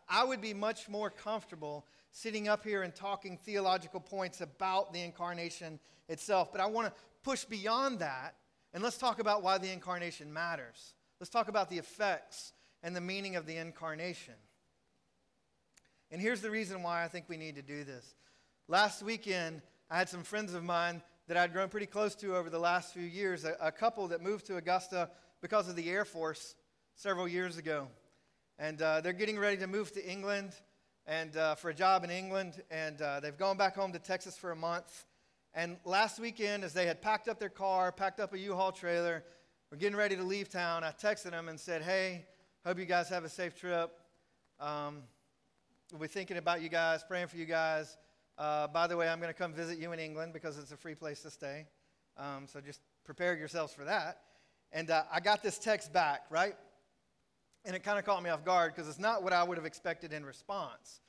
I 0.08 0.24
would 0.24 0.40
be 0.40 0.52
much 0.52 0.88
more 0.88 1.10
comfortable 1.10 1.86
sitting 2.10 2.48
up 2.48 2.64
here 2.64 2.82
and 2.82 2.94
talking 2.94 3.38
theological 3.38 4.00
points 4.00 4.40
about 4.40 4.92
the 4.92 5.00
incarnation 5.00 5.78
itself, 6.08 6.50
but 6.52 6.60
I 6.60 6.66
want 6.66 6.88
to 6.88 7.00
push 7.22 7.44
beyond 7.44 8.00
that 8.00 8.34
and 8.74 8.82
let's 8.82 8.98
talk 8.98 9.20
about 9.20 9.42
why 9.42 9.58
the 9.58 9.72
incarnation 9.72 10.32
matters. 10.32 10.94
Let's 11.20 11.30
talk 11.30 11.48
about 11.48 11.70
the 11.70 11.78
effects 11.78 12.52
and 12.82 12.94
the 12.94 13.00
meaning 13.00 13.36
of 13.36 13.46
the 13.46 13.56
incarnation. 13.56 14.34
And 16.10 16.20
here's 16.20 16.40
the 16.40 16.50
reason 16.50 16.82
why 16.82 17.04
I 17.04 17.08
think 17.08 17.28
we 17.28 17.36
need 17.36 17.56
to 17.56 17.62
do 17.62 17.82
this. 17.84 18.14
Last 18.68 19.02
weekend, 19.02 19.62
I 19.90 19.98
had 19.98 20.08
some 20.08 20.22
friends 20.22 20.54
of 20.54 20.62
mine 20.62 21.02
that 21.28 21.36
I'd 21.36 21.52
grown 21.52 21.68
pretty 21.68 21.86
close 21.86 22.14
to 22.16 22.36
over 22.36 22.48
the 22.48 22.58
last 22.58 22.94
few 22.94 23.02
years, 23.02 23.44
a, 23.44 23.56
a 23.60 23.72
couple 23.72 24.08
that 24.08 24.22
moved 24.22 24.46
to 24.46 24.56
Augusta 24.56 25.10
because 25.40 25.68
of 25.68 25.76
the 25.76 25.90
Air 25.90 26.04
Force 26.04 26.54
several 26.94 27.26
years 27.26 27.58
ago. 27.58 27.88
And 28.58 28.80
uh, 28.80 29.00
they're 29.00 29.12
getting 29.12 29.38
ready 29.38 29.56
to 29.58 29.66
move 29.66 29.92
to 29.92 30.10
England 30.10 30.52
and 31.06 31.36
uh, 31.36 31.54
for 31.54 31.70
a 31.70 31.74
job 31.74 32.04
in 32.04 32.10
England, 32.10 32.62
and 32.70 33.00
uh, 33.00 33.20
they've 33.20 33.36
gone 33.36 33.56
back 33.56 33.76
home 33.76 33.92
to 33.92 33.98
Texas 33.98 34.36
for 34.36 34.50
a 34.50 34.56
month. 34.56 35.04
And 35.54 35.76
last 35.84 36.18
weekend, 36.18 36.64
as 36.64 36.72
they 36.72 36.86
had 36.86 37.00
packed 37.00 37.28
up 37.28 37.38
their 37.38 37.48
car, 37.48 37.92
packed 37.92 38.18
up 38.18 38.34
a 38.34 38.38
U-Haul 38.38 38.72
trailer, 38.72 39.24
we're 39.70 39.78
getting 39.78 39.96
ready 39.96 40.16
to 40.16 40.22
leave 40.22 40.48
town, 40.48 40.84
I 40.84 40.90
texted 40.90 41.30
them 41.30 41.48
and 41.48 41.58
said, 41.58 41.82
"Hey, 41.82 42.26
hope 42.64 42.78
you 42.78 42.86
guys 42.86 43.08
have 43.08 43.24
a 43.24 43.28
safe 43.28 43.54
trip. 43.54 43.90
Um, 44.58 45.02
we'll 45.92 46.00
be 46.00 46.08
thinking 46.08 46.36
about 46.36 46.62
you 46.62 46.68
guys, 46.68 47.04
praying 47.06 47.28
for 47.28 47.36
you 47.36 47.46
guys. 47.46 47.96
Uh, 48.38 48.66
by 48.66 48.86
the 48.86 48.96
way, 48.96 49.08
I'm 49.08 49.20
going 49.20 49.32
to 49.32 49.38
come 49.38 49.52
visit 49.52 49.78
you 49.78 49.92
in 49.92 49.98
England 49.98 50.32
because 50.32 50.58
it's 50.58 50.72
a 50.72 50.76
free 50.76 50.94
place 50.94 51.22
to 51.22 51.30
stay. 51.30 51.66
Um, 52.16 52.46
so 52.46 52.60
just 52.60 52.80
prepare 53.04 53.36
yourselves 53.36 53.72
for 53.72 53.84
that." 53.84 54.20
And 54.72 54.90
uh, 54.90 55.04
I 55.12 55.20
got 55.20 55.42
this 55.42 55.58
text 55.58 55.92
back, 55.92 56.24
right? 56.30 56.56
And 57.64 57.74
it 57.74 57.82
kind 57.82 57.98
of 57.98 58.04
caught 58.04 58.22
me 58.22 58.30
off 58.30 58.44
guard 58.44 58.74
because 58.74 58.88
it's 58.88 58.98
not 58.98 59.22
what 59.22 59.32
I 59.32 59.42
would 59.42 59.56
have 59.56 59.66
expected 59.66 60.12
in 60.12 60.24
response. 60.24 61.00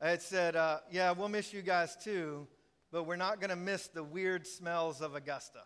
It 0.00 0.22
said, 0.22 0.56
uh, 0.56 0.78
Yeah, 0.90 1.12
we'll 1.12 1.28
miss 1.28 1.52
you 1.52 1.62
guys 1.62 1.96
too, 1.96 2.46
but 2.92 3.04
we're 3.04 3.16
not 3.16 3.40
going 3.40 3.50
to 3.50 3.56
miss 3.56 3.88
the 3.88 4.04
weird 4.04 4.46
smells 4.46 5.00
of 5.00 5.14
Augusta. 5.14 5.60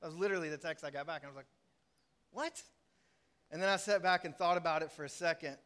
That 0.00 0.08
was 0.08 0.16
literally 0.16 0.48
the 0.48 0.56
text 0.56 0.84
I 0.84 0.90
got 0.90 1.06
back. 1.06 1.22
And 1.22 1.26
I 1.26 1.30
was 1.30 1.36
like, 1.36 1.46
What? 2.30 2.62
And 3.50 3.62
then 3.62 3.68
I 3.68 3.76
sat 3.76 4.02
back 4.02 4.24
and 4.24 4.34
thought 4.34 4.56
about 4.56 4.82
it 4.82 4.90
for 4.90 5.04
a 5.04 5.08
second. 5.08 5.58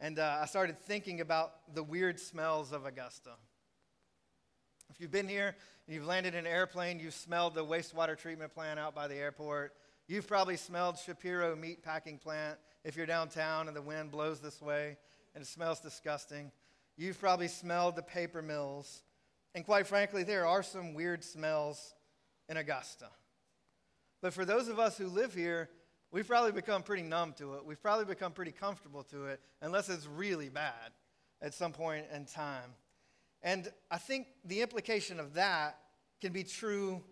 And 0.00 0.18
uh, 0.18 0.38
I 0.42 0.46
started 0.46 0.78
thinking 0.78 1.20
about 1.20 1.74
the 1.74 1.82
weird 1.82 2.18
smells 2.18 2.72
of 2.72 2.84
Augusta. 2.84 3.30
If 4.90 5.00
you've 5.00 5.10
been 5.10 5.28
here 5.28 5.56
and 5.86 5.94
you've 5.94 6.06
landed 6.06 6.34
in 6.34 6.46
an 6.46 6.52
airplane, 6.52 7.00
you've 7.00 7.14
smelled 7.14 7.54
the 7.54 7.64
wastewater 7.64 8.16
treatment 8.16 8.54
plant 8.54 8.78
out 8.78 8.94
by 8.94 9.08
the 9.08 9.16
airport. 9.16 9.72
You've 10.06 10.28
probably 10.28 10.56
smelled 10.56 10.98
Shapiro 10.98 11.56
meat 11.56 11.82
packing 11.82 12.18
plant 12.18 12.58
if 12.84 12.96
you're 12.96 13.06
downtown 13.06 13.68
and 13.68 13.76
the 13.76 13.82
wind 13.82 14.10
blows 14.10 14.40
this 14.40 14.60
way 14.60 14.96
and 15.34 15.42
it 15.42 15.46
smells 15.46 15.80
disgusting. 15.80 16.52
You've 16.96 17.18
probably 17.18 17.48
smelled 17.48 17.96
the 17.96 18.02
paper 18.02 18.42
mills. 18.42 19.02
And 19.54 19.64
quite 19.64 19.86
frankly, 19.86 20.22
there 20.22 20.46
are 20.46 20.62
some 20.62 20.94
weird 20.94 21.24
smells 21.24 21.94
in 22.48 22.56
Augusta. 22.56 23.06
But 24.20 24.32
for 24.32 24.44
those 24.44 24.68
of 24.68 24.78
us 24.78 24.96
who 24.96 25.06
live 25.08 25.34
here, 25.34 25.70
we've 26.14 26.28
probably 26.28 26.52
become 26.52 26.84
pretty 26.84 27.02
numb 27.02 27.32
to 27.36 27.54
it. 27.54 27.66
We've 27.66 27.82
probably 27.82 28.04
become 28.04 28.30
pretty 28.30 28.52
comfortable 28.52 29.02
to 29.10 29.26
it, 29.26 29.40
unless 29.60 29.88
it's 29.88 30.06
really 30.06 30.48
bad 30.48 30.92
at 31.42 31.52
some 31.52 31.72
point 31.72 32.06
in 32.14 32.24
time. 32.24 32.70
And 33.42 33.68
I 33.90 33.98
think 33.98 34.28
the 34.44 34.62
implication 34.62 35.18
of 35.18 35.34
that 35.34 35.76
can 36.20 36.32
be 36.32 36.44
true 36.44 37.02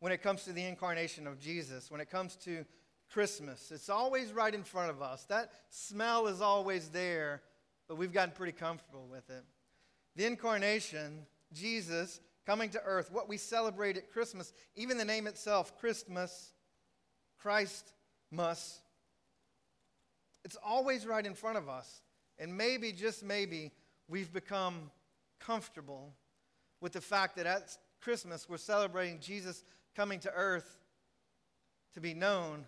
when 0.00 0.12
it 0.12 0.22
comes 0.22 0.44
to 0.44 0.52
the 0.52 0.62
incarnation 0.62 1.26
of 1.26 1.40
Jesus, 1.40 1.90
when 1.90 2.02
it 2.02 2.10
comes 2.10 2.36
to 2.44 2.66
Christmas. 3.10 3.72
It's 3.72 3.88
always 3.88 4.30
right 4.30 4.54
in 4.54 4.62
front 4.62 4.90
of 4.90 5.00
us. 5.00 5.24
That 5.24 5.50
smell 5.70 6.26
is 6.26 6.42
always 6.42 6.90
there, 6.90 7.40
but 7.88 7.96
we've 7.96 8.12
gotten 8.12 8.34
pretty 8.34 8.52
comfortable 8.52 9.08
with 9.10 9.30
it. 9.30 9.42
The 10.16 10.26
incarnation, 10.26 11.24
Jesus 11.54 12.20
coming 12.44 12.68
to 12.70 12.82
earth, 12.84 13.10
what 13.10 13.26
we 13.26 13.38
celebrate 13.38 13.96
at 13.96 14.12
Christmas, 14.12 14.52
even 14.76 14.98
the 14.98 15.04
name 15.04 15.26
itself, 15.26 15.78
Christmas, 15.80 16.52
Christ 17.38 17.93
must, 18.34 18.80
it's 20.44 20.56
always 20.64 21.06
right 21.06 21.24
in 21.24 21.34
front 21.34 21.58
of 21.58 21.68
us. 21.68 22.02
And 22.38 22.56
maybe, 22.56 22.92
just 22.92 23.22
maybe, 23.22 23.70
we've 24.08 24.32
become 24.32 24.90
comfortable 25.40 26.12
with 26.80 26.92
the 26.92 27.00
fact 27.00 27.36
that 27.36 27.46
at 27.46 27.76
Christmas 28.00 28.48
we're 28.48 28.56
celebrating 28.56 29.18
Jesus 29.20 29.64
coming 29.94 30.18
to 30.20 30.32
earth 30.34 30.78
to 31.94 32.00
be 32.00 32.12
known 32.12 32.64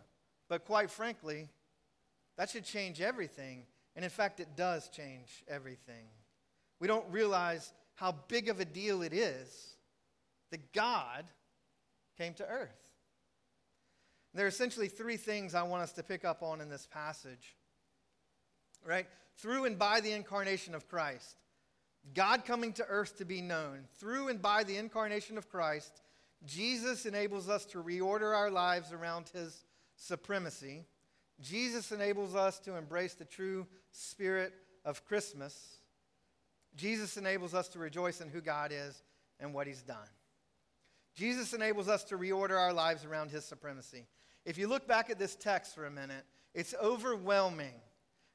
but 0.49 0.65
quite 0.65 0.91
frankly, 0.91 1.49
that 2.37 2.51
should 2.51 2.65
change 2.65 3.01
everything. 3.01 3.65
And 3.95 4.05
in 4.05 4.11
fact, 4.11 4.41
it 4.41 4.49
does 4.57 4.89
change 4.89 5.45
everything. 5.49 6.07
We 6.81 6.87
don't 6.87 7.07
realize 7.11 7.73
how 7.95 8.15
big 8.29 8.49
of 8.49 8.61
a 8.61 8.65
deal 8.65 9.03
it 9.03 9.13
is 9.13 9.77
that 10.51 10.73
God 10.73 11.25
came 12.19 12.35
to 12.35 12.47
earth. 12.47 12.86
There 14.37 14.45
are 14.45 14.49
essentially 14.49 14.89
three 14.89 15.17
things 15.17 15.55
I 15.55 15.63
want 15.63 15.83
us 15.83 15.93
to 15.93 16.03
pick 16.03 16.25
up 16.25 16.43
on 16.43 16.61
in 16.61 16.69
this 16.69 16.87
passage. 16.87 17.57
Right? 18.85 19.07
Through 19.39 19.65
and 19.65 19.79
by 19.79 20.01
the 20.01 20.13
incarnation 20.13 20.75
of 20.75 20.89
Christ, 20.89 21.37
God 22.15 22.45
coming 22.45 22.73
to 22.75 22.87
earth 22.87 23.19
to 23.19 23.25
be 23.25 23.41
known. 23.41 23.87
Through 23.99 24.29
and 24.29 24.41
by 24.41 24.63
the 24.63 24.77
incarnation 24.77 25.39
of 25.39 25.49
Christ, 25.49 26.03
Jesus 26.45 27.07
enables 27.07 27.49
us 27.49 27.65
to 27.67 27.83
reorder 27.83 28.35
our 28.35 28.51
lives 28.51 28.93
around 28.93 29.29
his 29.31 29.65
supremacy, 29.97 30.85
Jesus 31.41 31.93
enables 31.93 32.35
us 32.35 32.59
to 32.61 32.77
embrace 32.77 33.15
the 33.15 33.25
true 33.25 33.67
spirit 33.91 34.53
of 34.85 35.05
Christmas. 35.05 35.79
Jesus 36.77 37.17
enables 37.17 37.55
us 37.55 37.69
to 37.69 37.79
rejoice 37.79 38.21
in 38.21 38.29
who 38.29 38.41
God 38.41 38.73
is 38.73 39.03
and 39.41 39.53
what 39.53 39.67
he's 39.67 39.83
done. 39.83 40.09
Jesus 41.17 41.53
enables 41.55 41.89
us 41.89 42.05
to 42.05 42.19
reorder 42.19 42.59
our 42.59 42.73
lives 42.73 43.05
around 43.05 43.31
his 43.31 43.45
supremacy. 43.45 44.07
If 44.45 44.59
you 44.59 44.69
look 44.69 44.87
back 44.87 45.11
at 45.11 45.19
this 45.19 45.35
text 45.35 45.75
for 45.75 45.87
a 45.87 45.91
minute, 45.91 46.25
it's 46.55 46.75
overwhelming 46.81 47.75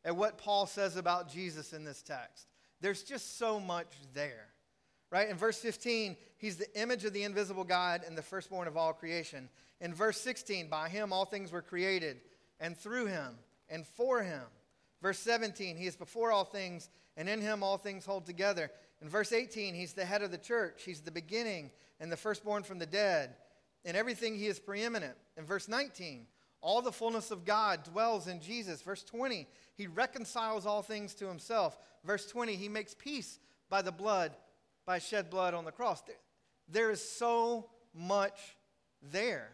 at 0.04 0.18
what 0.18 0.38
Paul 0.38 0.66
says 0.66 0.98
about 0.98 1.32
Jesus 1.32 1.72
in 1.72 1.86
this 1.86 2.02
text. 2.02 2.48
There's 2.82 3.04
just 3.04 3.38
so 3.38 3.60
much 3.60 3.94
there. 4.14 4.48
Right? 5.12 5.30
In 5.30 5.38
verse 5.38 5.60
15, 5.60 6.18
he's 6.38 6.58
the 6.58 6.80
image 6.80 7.06
of 7.06 7.14
the 7.14 7.24
invisible 7.24 7.64
God 7.64 8.02
and 8.06 8.18
the 8.18 8.22
firstborn 8.22 8.68
of 8.68 8.78
all 8.78 8.94
creation. 8.94 9.50
In 9.80 9.94
verse 9.94 10.20
16, 10.20 10.68
by 10.68 10.90
him 10.90 11.14
all 11.14 11.26
things 11.26 11.52
were 11.52 11.62
created. 11.62 12.22
and 12.62 12.78
through 12.78 13.08
him 13.08 13.36
and 13.70 13.86
for 13.86 14.22
him. 14.22 14.44
Verse 15.02 15.20
17, 15.20 15.76
he 15.76 15.88
is 15.88 15.96
before 15.98 16.32
all 16.32 16.46
things, 16.46 16.90
and 17.18 17.28
in 17.28 17.42
him 17.42 17.64
all 17.64 17.78
things 17.78 18.06
hold 18.06 18.26
together. 18.26 18.72
In 19.02 19.10
verse 19.10 19.32
18, 19.32 19.74
he's 19.74 19.94
the 19.94 20.06
head 20.06 20.22
of 20.22 20.32
the 20.32 20.38
church, 20.38 20.84
he's 20.84 21.02
the 21.02 21.12
beginning 21.12 21.72
and 22.00 22.12
the 22.12 22.18
firstborn 22.18 22.64
from 22.64 22.80
the 22.80 22.86
dead. 22.86 23.36
In 23.84 23.96
everything, 23.96 24.38
he 24.38 24.48
is 24.48 24.60
preeminent. 24.60 25.16
In 25.38 25.46
verse 25.46 25.68
19, 25.68 26.28
all 26.62 26.82
the 26.82 26.92
fullness 26.92 27.32
of 27.32 27.46
God 27.46 27.84
dwells 27.84 28.28
in 28.28 28.40
Jesus. 28.40 28.82
Verse 28.82 29.04
20, 29.04 29.48
he 29.76 29.88
reconciles 29.88 30.68
all 30.68 30.84
things 30.84 31.16
to 31.16 31.28
himself. 31.28 31.78
Verse 32.04 32.28
20, 32.28 32.56
he 32.56 32.70
makes 32.70 32.94
peace 32.94 33.40
by 33.70 33.82
the 33.82 33.92
blood, 33.92 34.36
by 34.86 35.00
shed 35.00 35.32
blood 35.32 35.56
on 35.56 35.66
the 35.66 35.72
cross. 35.72 36.02
There, 36.02 36.16
There 36.70 36.92
is 36.92 37.02
so 37.02 37.70
much 37.96 38.40
there. 39.02 39.50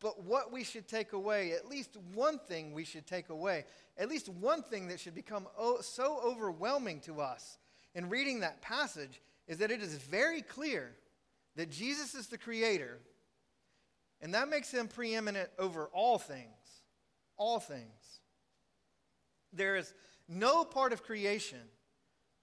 But 0.00 0.24
what 0.24 0.52
we 0.52 0.64
should 0.64 0.88
take 0.88 1.12
away, 1.12 1.52
at 1.52 1.68
least 1.68 1.96
one 2.14 2.38
thing 2.38 2.74
we 2.74 2.84
should 2.84 3.06
take 3.06 3.28
away, 3.28 3.64
at 3.96 4.08
least 4.08 4.28
one 4.28 4.62
thing 4.62 4.88
that 4.88 4.98
should 4.98 5.14
become 5.14 5.46
so 5.80 6.20
overwhelming 6.24 7.00
to 7.02 7.20
us 7.20 7.58
in 7.94 8.08
reading 8.08 8.40
that 8.40 8.62
passage 8.62 9.20
is 9.46 9.58
that 9.58 9.70
it 9.70 9.82
is 9.82 9.94
very 9.96 10.42
clear 10.42 10.94
that 11.56 11.70
Jesus 11.70 12.14
is 12.14 12.26
the 12.26 12.38
creator, 12.38 12.98
and 14.20 14.34
that 14.34 14.48
makes 14.48 14.72
him 14.72 14.88
preeminent 14.88 15.50
over 15.58 15.88
all 15.92 16.18
things. 16.18 16.48
All 17.36 17.60
things. 17.60 18.20
There 19.52 19.76
is 19.76 19.92
no 20.28 20.64
part 20.64 20.92
of 20.92 21.02
creation, 21.02 21.60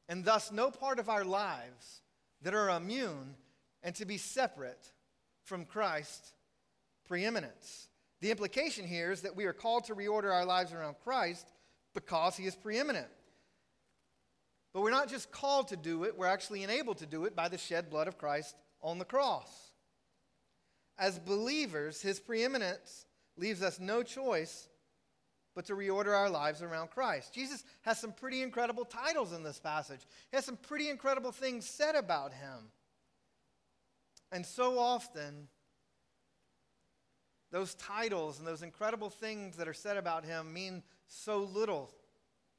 and 0.08 0.24
thus 0.24 0.51
no 0.51 0.70
part 0.72 1.00
of 1.00 1.10
our 1.10 1.25
lives, 1.25 2.01
that 2.41 2.53
are 2.53 2.70
immune 2.70 3.36
and 3.84 3.96
to 3.96 4.05
be 4.05 4.17
separate 4.17 4.91
from 5.43 5.65
Christ's 5.65 6.34
preeminence. 7.05 7.88
The 8.22 8.31
implication 8.31 8.86
here 8.86 9.12
is 9.12 9.22
that 9.22 9.36
we 9.36 9.46
are 9.46 9.53
called 9.53 9.86
to 9.86 9.96
reorder 9.96 10.31
our 10.31 10.46
lives 10.46 10.72
around 10.72 10.96
Christ 11.03 11.51
because 11.93 12.38
he 12.38 12.46
is 12.46 12.55
preeminent. 12.55 13.08
But 14.73 14.81
we're 14.81 14.91
not 14.91 15.09
just 15.09 15.31
called 15.31 15.67
to 15.69 15.77
do 15.77 16.05
it, 16.05 16.17
we're 16.17 16.27
actually 16.27 16.63
enabled 16.63 16.97
to 16.99 17.05
do 17.05 17.25
it 17.25 17.35
by 17.35 17.49
the 17.49 17.57
shed 17.57 17.89
blood 17.89 18.07
of 18.07 18.17
Christ 18.17 18.55
on 18.81 18.99
the 18.99 19.05
cross. 19.05 19.71
As 20.97 21.19
believers, 21.19 22.01
his 22.01 22.19
preeminence 22.19 23.05
leaves 23.35 23.61
us 23.61 23.79
no 23.79 24.03
choice 24.03 24.69
but 25.53 25.65
to 25.65 25.73
reorder 25.73 26.15
our 26.15 26.29
lives 26.29 26.61
around 26.61 26.91
Christ. 26.91 27.33
Jesus 27.33 27.63
has 27.81 27.99
some 27.99 28.13
pretty 28.13 28.41
incredible 28.41 28.85
titles 28.85 29.33
in 29.33 29.43
this 29.43 29.59
passage, 29.59 30.01
he 30.29 30.37
has 30.37 30.45
some 30.45 30.57
pretty 30.57 30.89
incredible 30.89 31.31
things 31.31 31.65
said 31.65 31.95
about 31.95 32.33
him. 32.33 32.71
And 34.31 34.45
so 34.45 34.79
often, 34.79 35.49
those 37.51 37.75
titles 37.75 38.39
and 38.39 38.47
those 38.47 38.63
incredible 38.63 39.09
things 39.09 39.57
that 39.57 39.67
are 39.67 39.73
said 39.73 39.97
about 39.97 40.23
him 40.23 40.53
mean 40.53 40.83
so 41.07 41.39
little 41.39 41.91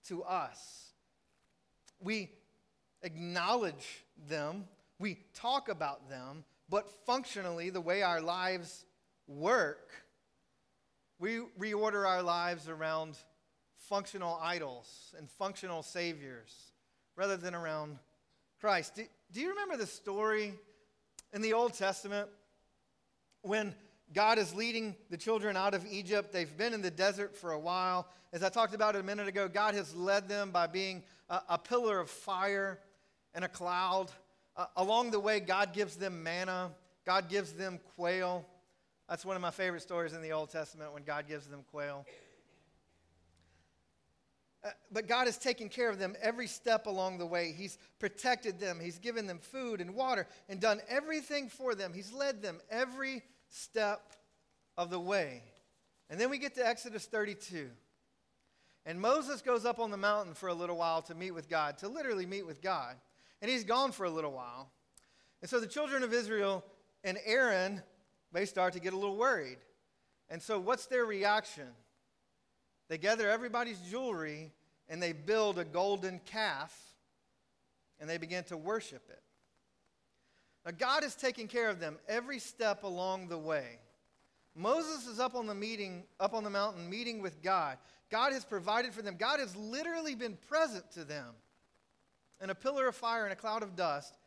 to 0.09 0.23
us. 0.23 0.92
We 2.03 2.31
acknowledge 3.03 4.05
them, 4.29 4.65
we 4.99 5.19
talk 5.35 5.69
about 5.69 6.09
them, 6.09 6.45
but 6.69 6.89
functionally, 7.07 7.71
the 7.71 7.81
way 7.81 8.03
our 8.03 8.21
lives 8.21 8.85
work, 9.27 9.91
we 11.19 11.41
reorder 11.59 12.07
our 12.07 12.23
lives 12.23 12.69
around 12.69 13.17
functional 13.77 14.39
idols 14.43 15.15
and 15.19 15.29
functional 15.31 15.83
saviors 15.83 16.73
rather 17.17 17.37
than 17.37 17.55
around 17.55 17.99
Christ. 18.61 18.95
Do, 18.95 19.05
do 19.33 19.41
you 19.41 19.51
remember 19.51 19.77
the 19.77 19.87
story 19.87 20.55
in 21.33 21.43
the 21.43 21.53
Old 21.53 21.75
Testament 21.75 22.29
when 23.43 23.75
God 24.15 24.39
is 24.39 24.55
leading 24.55 24.95
the 25.11 25.17
children 25.17 25.57
out 25.57 25.75
of 25.75 25.87
Egypt. 25.87 26.33
They've 26.33 26.57
been 26.57 26.75
in 26.75 26.83
the 26.83 26.91
desert 26.91 27.37
for 27.37 27.53
a 27.53 27.59
while. 27.59 28.09
As 28.33 28.43
I 28.43 28.49
talked 28.49 28.75
about 28.75 28.97
a 28.97 29.03
minute 29.03 29.29
ago, 29.29 29.49
God 29.49 29.75
has 29.75 29.95
led 29.95 30.29
them 30.29 30.51
by 30.51 30.67
being 30.67 31.03
a, 31.29 31.41
a 31.51 31.59
pillar 31.59 31.99
of 31.99 32.11
fire 32.11 32.79
and 33.35 33.45
a 33.45 33.49
cloud. 33.49 34.11
Uh, 34.57 34.67
along 34.77 35.11
the 35.11 35.21
way, 35.21 35.41
God 35.41 35.73
gives 35.73 35.97
them 35.97 36.23
manna, 36.23 36.71
God 37.07 37.29
gives 37.29 37.53
them 37.53 37.81
quail. 37.97 38.47
That's 39.09 39.25
one 39.25 39.37
of 39.37 39.43
my 39.43 39.51
favorite 39.51 39.83
stories 39.83 40.13
in 40.13 40.23
the 40.23 40.33
Old 40.33 40.51
Testament 40.51 40.93
when 40.93 41.03
God 41.05 41.27
gives 41.27 41.47
them 41.47 41.65
quail. 41.71 42.07
Uh, 44.65 44.71
but 44.93 45.09
God 45.09 45.27
has 45.27 45.37
taken 45.39 45.69
care 45.69 45.91
of 45.91 45.99
them 45.99 46.15
every 46.23 46.47
step 46.47 46.87
along 46.87 47.19
the 47.19 47.27
way. 47.27 47.53
He's 47.53 47.79
protected 47.99 48.61
them. 48.61 48.79
He's 48.81 48.99
given 48.99 49.27
them 49.27 49.39
food 49.39 49.81
and 49.81 49.95
water 49.95 50.27
and 50.49 50.61
done 50.61 50.81
everything 50.89 51.49
for 51.49 51.75
them. 51.75 51.93
He's 51.93 52.13
led 52.13 52.43
them 52.43 52.61
every 52.71 53.23
step 53.53 54.15
of 54.77 54.91
the 54.91 54.99
way. 54.99 55.43
And 56.11 56.21
then 56.21 56.31
we 56.31 56.39
get 56.39 56.55
to 56.57 56.67
Exodus 56.67 57.05
32. 57.07 57.69
And 58.85 59.01
Moses 59.01 59.43
goes 59.43 59.65
up 59.65 59.79
on 59.79 59.91
the 59.91 59.97
mountain 59.97 60.35
for 60.35 60.49
a 60.49 60.55
little 60.55 60.77
while 60.77 61.03
to 61.03 61.15
meet 61.15 61.31
with 61.31 61.49
God, 61.49 61.79
to 61.79 61.89
literally 61.89 62.27
meet 62.27 62.47
with 62.47 62.61
God. 62.61 62.97
And 63.41 63.51
he's 63.51 63.65
gone 63.65 63.93
for 63.93 64.05
a 64.05 64.11
little 64.11 64.33
while. 64.33 64.71
And 65.41 65.51
so 65.51 65.61
the 65.61 65.67
children 65.67 66.03
of 66.03 66.13
Israel 66.13 66.65
and 67.05 67.19
Aaron, 67.25 67.83
they 68.33 68.45
start 68.47 68.73
to 68.73 68.81
get 68.81 68.93
a 68.93 68.97
little 68.97 69.17
worried. 69.17 69.59
And 70.31 70.41
so 70.41 70.59
what's 70.59 70.87
their 70.87 71.05
reaction? 71.05 71.69
They 72.89 72.99
gather 72.99 73.31
everybody's 73.31 73.79
jewelry 73.91 74.53
and 74.89 75.03
they 75.03 75.13
build 75.13 75.59
a 75.59 75.65
golden 75.65 76.21
calf 76.25 76.77
and 78.01 78.09
they 78.09 78.19
begin 78.19 78.45
to 78.45 78.57
worship 78.57 79.03
it. 79.09 79.23
Now, 80.65 80.73
God 80.73 81.05
is 81.05 81.15
taking 81.15 81.49
care 81.49 81.69
of 81.69 81.81
them 81.81 81.99
every 82.09 82.39
step 82.39 82.85
along 82.85 83.29
the 83.29 83.39
way. 83.39 83.79
Moses 84.55 85.07
is 85.07 85.19
up 85.19 85.35
on 85.35 85.47
the 85.47 85.55
meeting, 85.55 86.05
up 86.21 86.35
on 86.35 86.45
the 86.45 86.51
mountain, 86.51 86.89
meeting 86.89 87.23
with 87.23 87.43
God. 87.43 87.79
God 88.11 88.33
has 88.33 88.45
provided 88.45 88.93
for 88.93 89.03
them. 89.03 89.17
God 89.17 89.41
has 89.41 89.57
literally 89.57 90.15
been 90.15 90.37
present 90.49 90.91
to 90.93 91.05
them 91.05 91.35
in 92.43 92.51
a 92.51 92.55
pillar 92.55 92.89
of 92.89 92.95
fire 92.95 93.25
and 93.25 93.33
a 93.33 93.37
cloud 93.37 93.63
of 93.63 93.75
dust. 93.75 94.19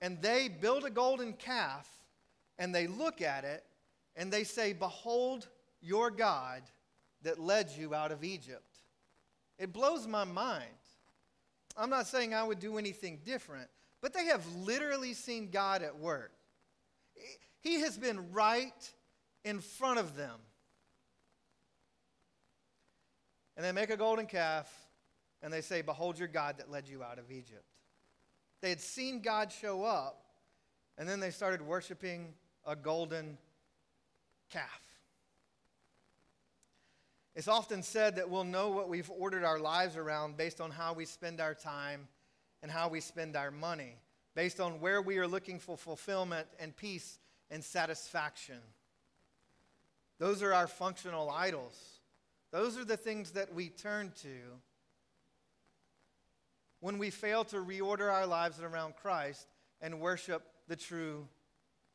And 0.00 0.20
they 0.22 0.48
build 0.48 0.84
a 0.84 0.90
golden 0.90 1.34
calf 1.34 1.88
and 2.58 2.74
they 2.74 2.86
look 2.86 3.20
at 3.20 3.44
it 3.44 3.64
and 4.16 4.32
they 4.32 4.44
say, 4.44 4.72
Behold 4.72 5.48
your 5.80 6.10
God 6.10 6.62
that 7.22 7.38
led 7.38 7.70
you 7.76 7.94
out 7.94 8.10
of 8.10 8.24
Egypt. 8.24 8.80
It 9.58 9.72
blows 9.72 10.06
my 10.06 10.24
mind. 10.24 10.64
I'm 11.76 11.90
not 11.90 12.06
saying 12.06 12.34
I 12.34 12.42
would 12.42 12.58
do 12.58 12.78
anything 12.78 13.20
different, 13.24 13.68
but 14.02 14.12
they 14.12 14.26
have 14.26 14.44
literally 14.56 15.14
seen 15.14 15.48
God 15.50 15.82
at 15.82 15.98
work. 15.98 16.32
He 17.60 17.80
has 17.80 17.96
been 17.96 18.32
right 18.32 18.92
in 19.44 19.60
front 19.60 20.00
of 20.00 20.16
them. 20.16 20.38
And 23.56 23.64
they 23.64 23.72
make 23.72 23.90
a 23.90 23.96
golden 23.96 24.26
calf 24.26 24.70
and 25.40 25.52
they 25.52 25.60
say, 25.60 25.82
Behold 25.82 26.18
your 26.18 26.28
God 26.28 26.58
that 26.58 26.70
led 26.70 26.88
you 26.88 27.02
out 27.02 27.18
of 27.18 27.30
Egypt. 27.30 27.64
They 28.60 28.70
had 28.70 28.80
seen 28.80 29.22
God 29.22 29.50
show 29.50 29.82
up, 29.82 30.24
and 30.96 31.08
then 31.08 31.18
they 31.18 31.30
started 31.30 31.62
worshiping 31.62 32.32
a 32.64 32.76
golden 32.76 33.36
calf. 34.50 34.80
It's 37.34 37.48
often 37.48 37.82
said 37.82 38.16
that 38.16 38.30
we'll 38.30 38.44
know 38.44 38.70
what 38.70 38.88
we've 38.88 39.10
ordered 39.10 39.42
our 39.42 39.58
lives 39.58 39.96
around 39.96 40.36
based 40.36 40.60
on 40.60 40.70
how 40.70 40.92
we 40.92 41.06
spend 41.06 41.40
our 41.40 41.54
time 41.54 42.06
and 42.62 42.70
how 42.70 42.88
we 42.88 43.00
spend 43.00 43.36
our 43.36 43.50
money, 43.50 43.96
based 44.34 44.60
on 44.60 44.80
where 44.80 45.02
we 45.02 45.18
are 45.18 45.26
looking 45.26 45.58
for 45.58 45.76
fulfillment 45.76 46.46
and 46.58 46.76
peace 46.76 47.18
and 47.50 47.62
satisfaction. 47.62 48.58
Those 50.18 50.42
are 50.42 50.54
our 50.54 50.68
functional 50.68 51.30
idols. 51.30 51.78
Those 52.52 52.78
are 52.78 52.84
the 52.84 52.96
things 52.96 53.32
that 53.32 53.52
we 53.52 53.68
turn 53.68 54.12
to 54.22 54.28
when 56.80 56.98
we 56.98 57.10
fail 57.10 57.44
to 57.44 57.56
reorder 57.56 58.12
our 58.12 58.26
lives 58.26 58.60
around 58.60 58.96
Christ 58.96 59.46
and 59.80 60.00
worship 60.00 60.42
the 60.68 60.76
true 60.76 61.26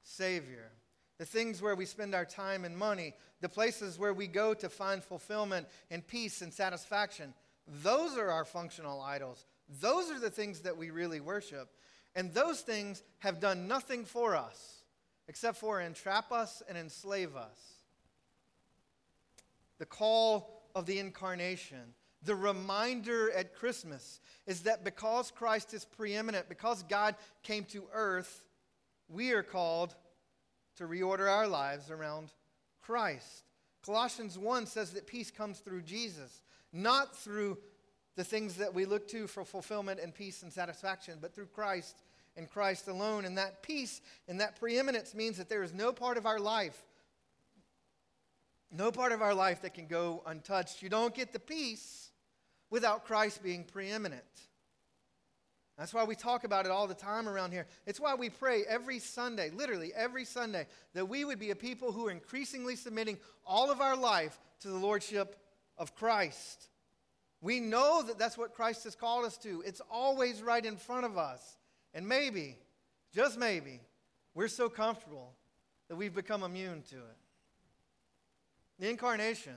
Savior. 0.03 0.71
The 1.17 1.25
things 1.25 1.61
where 1.61 1.75
we 1.75 1.85
spend 1.85 2.13
our 2.13 2.25
time 2.25 2.65
and 2.65 2.77
money, 2.77 3.13
the 3.41 3.49
places 3.49 3.97
where 3.97 4.13
we 4.13 4.27
go 4.27 4.53
to 4.53 4.69
find 4.69 5.03
fulfillment 5.03 5.67
and 5.89 6.05
peace 6.05 6.41
and 6.41 6.53
satisfaction, 6.53 7.33
those 7.83 8.17
are 8.17 8.29
our 8.29 8.45
functional 8.45 9.01
idols. 9.01 9.45
Those 9.81 10.09
are 10.11 10.19
the 10.19 10.29
things 10.29 10.61
that 10.61 10.77
we 10.77 10.89
really 10.89 11.19
worship. 11.19 11.69
And 12.15 12.33
those 12.33 12.61
things 12.61 13.03
have 13.19 13.39
done 13.39 13.67
nothing 13.67 14.05
for 14.05 14.35
us 14.35 14.83
except 15.27 15.57
for 15.57 15.81
entrap 15.81 16.31
us 16.31 16.63
and 16.67 16.77
enslave 16.77 17.35
us. 17.35 17.59
The 19.77 19.85
call 19.85 20.63
of 20.73 20.85
the 20.85 20.99
incarnation, 20.99 21.93
the 22.23 22.35
reminder 22.35 23.31
at 23.31 23.55
Christmas 23.55 24.19
is 24.45 24.61
that 24.61 24.83
because 24.83 25.31
Christ 25.31 25.73
is 25.73 25.85
preeminent, 25.85 26.49
because 26.49 26.83
God 26.83 27.15
came 27.43 27.65
to 27.65 27.83
earth, 27.93 28.43
we 29.09 29.31
are 29.31 29.43
called 29.43 29.95
to 30.77 30.85
reorder 30.85 31.29
our 31.29 31.47
lives 31.47 31.91
around 31.91 32.31
Christ. 32.81 33.43
Colossians 33.85 34.37
1 34.37 34.65
says 34.65 34.91
that 34.91 35.07
peace 35.07 35.31
comes 35.31 35.59
through 35.59 35.81
Jesus, 35.81 36.41
not 36.73 37.15
through 37.15 37.57
the 38.17 38.25
things 38.25 38.55
that 38.55 38.73
we 38.73 38.83
look 38.83 39.07
to 39.07 39.27
for 39.27 39.45
fulfillment 39.45 40.01
and 40.01 40.13
peace 40.13 40.43
and 40.43 40.51
satisfaction, 40.51 41.19
but 41.21 41.33
through 41.33 41.45
Christ 41.45 42.03
and 42.35 42.49
Christ 42.49 42.89
alone. 42.89 43.23
And 43.23 43.37
that 43.37 43.63
peace 43.63 44.01
and 44.27 44.41
that 44.41 44.59
preeminence 44.59 45.15
means 45.15 45.37
that 45.37 45.47
there 45.47 45.63
is 45.63 45.73
no 45.73 45.93
part 45.93 46.17
of 46.17 46.25
our 46.25 46.39
life 46.39 46.83
No 48.71 48.91
part 48.91 49.11
of 49.11 49.21
our 49.21 49.33
life 49.33 49.61
that 49.61 49.73
can 49.73 49.87
go 49.87 50.21
untouched. 50.25 50.81
You 50.81 50.89
don't 50.89 51.15
get 51.15 51.31
the 51.31 51.39
peace 51.39 52.11
without 52.69 53.05
Christ 53.05 53.41
being 53.41 53.63
preeminent. 53.63 54.23
That's 55.77 55.93
why 55.93 56.03
we 56.03 56.15
talk 56.15 56.43
about 56.43 56.65
it 56.65 56.71
all 56.71 56.87
the 56.87 56.95
time 56.95 57.29
around 57.29 57.51
here. 57.51 57.67
It's 57.85 57.99
why 57.99 58.15
we 58.15 58.29
pray 58.29 58.63
every 58.67 58.99
Sunday, 58.99 59.51
literally 59.51 59.91
every 59.95 60.25
Sunday, 60.25 60.65
that 60.93 61.07
we 61.07 61.23
would 61.23 61.39
be 61.39 61.51
a 61.51 61.55
people 61.55 61.91
who 61.91 62.07
are 62.07 62.11
increasingly 62.11 62.75
submitting 62.75 63.19
all 63.45 63.71
of 63.71 63.79
our 63.79 63.95
life 63.95 64.37
to 64.61 64.69
the 64.69 64.77
Lordship 64.77 65.37
of 65.77 65.95
Christ. 65.95 66.67
We 67.41 67.59
know 67.59 68.01
that 68.03 68.17
that's 68.17 68.37
what 68.37 68.53
Christ 68.53 68.83
has 68.85 68.95
called 68.95 69.25
us 69.25 69.37
to. 69.39 69.63
It's 69.65 69.81
always 69.91 70.41
right 70.41 70.65
in 70.65 70.77
front 70.77 71.05
of 71.05 71.17
us. 71.17 71.57
And 71.93 72.07
maybe, 72.07 72.57
just 73.13 73.37
maybe, 73.37 73.79
we're 74.33 74.47
so 74.47 74.69
comfortable 74.69 75.33
that 75.87 75.95
we've 75.95 76.13
become 76.13 76.43
immune 76.43 76.83
to 76.89 76.95
it. 76.95 77.17
The 78.79 78.89
incarnation, 78.89 79.55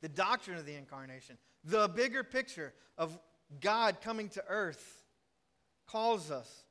the 0.00 0.08
doctrine 0.08 0.58
of 0.58 0.66
the 0.66 0.74
incarnation, 0.74 1.38
the 1.64 1.88
bigger 1.88 2.22
picture 2.22 2.72
of 2.96 3.18
God 3.60 4.00
coming 4.00 4.28
to 4.30 4.44
earth 4.48 5.02
calls 5.86 6.30
us 6.30 6.64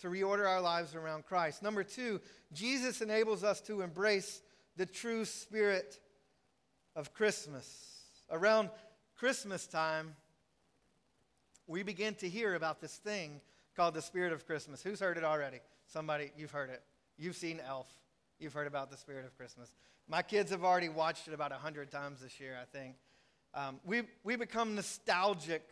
to 0.00 0.08
reorder 0.08 0.46
our 0.46 0.60
lives 0.60 0.94
around 0.94 1.26
Christ. 1.26 1.62
Number 1.62 1.82
two, 1.82 2.20
Jesus 2.52 3.00
enables 3.00 3.42
us 3.42 3.60
to 3.62 3.80
embrace 3.80 4.42
the 4.76 4.86
true 4.86 5.24
spirit 5.24 5.98
of 6.94 7.12
Christmas. 7.12 7.94
Around 8.30 8.70
Christmas 9.18 9.66
time, 9.66 10.14
we 11.66 11.82
begin 11.82 12.14
to 12.14 12.28
hear 12.28 12.54
about 12.54 12.80
this 12.80 12.94
thing 12.94 13.40
called 13.76 13.94
the 13.94 14.02
spirit 14.02 14.32
of 14.32 14.46
Christmas. 14.46 14.80
Who's 14.80 15.00
heard 15.00 15.16
it 15.16 15.24
already? 15.24 15.58
Somebody, 15.88 16.30
you've 16.36 16.52
heard 16.52 16.70
it. 16.70 16.84
You've 17.16 17.34
seen 17.34 17.60
Elf. 17.66 17.88
You've 18.38 18.52
heard 18.52 18.68
about 18.68 18.92
the 18.92 18.96
spirit 18.96 19.26
of 19.26 19.36
Christmas. 19.36 19.74
My 20.06 20.22
kids 20.22 20.52
have 20.52 20.62
already 20.62 20.88
watched 20.88 21.26
it 21.26 21.34
about 21.34 21.50
100 21.50 21.90
times 21.90 22.20
this 22.20 22.38
year, 22.38 22.56
I 22.62 22.64
think. 22.64 22.94
Um, 23.54 23.80
we, 23.84 24.02
we 24.22 24.36
become 24.36 24.76
nostalgic 24.76 25.64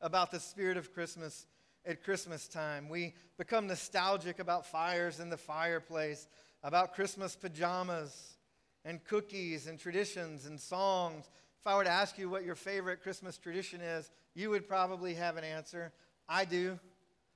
about 0.00 0.30
the 0.30 0.40
spirit 0.40 0.78
of 0.78 0.94
Christmas 0.94 1.46
at 1.84 2.02
Christmas 2.02 2.48
time. 2.48 2.88
We 2.88 3.12
become 3.36 3.66
nostalgic 3.66 4.38
about 4.38 4.64
fires 4.64 5.20
in 5.20 5.28
the 5.28 5.36
fireplace, 5.36 6.26
about 6.62 6.94
Christmas 6.94 7.36
pajamas 7.36 8.38
and 8.86 9.04
cookies 9.04 9.66
and 9.66 9.78
traditions 9.78 10.46
and 10.46 10.58
songs. 10.58 11.28
If 11.64 11.68
I 11.68 11.76
were 11.76 11.84
to 11.84 11.90
ask 11.90 12.18
you 12.18 12.28
what 12.28 12.44
your 12.44 12.56
favorite 12.56 13.02
Christmas 13.02 13.38
tradition 13.38 13.80
is, 13.80 14.10
you 14.34 14.50
would 14.50 14.68
probably 14.68 15.14
have 15.14 15.38
an 15.38 15.44
answer. 15.44 15.94
I 16.28 16.44
do. 16.44 16.78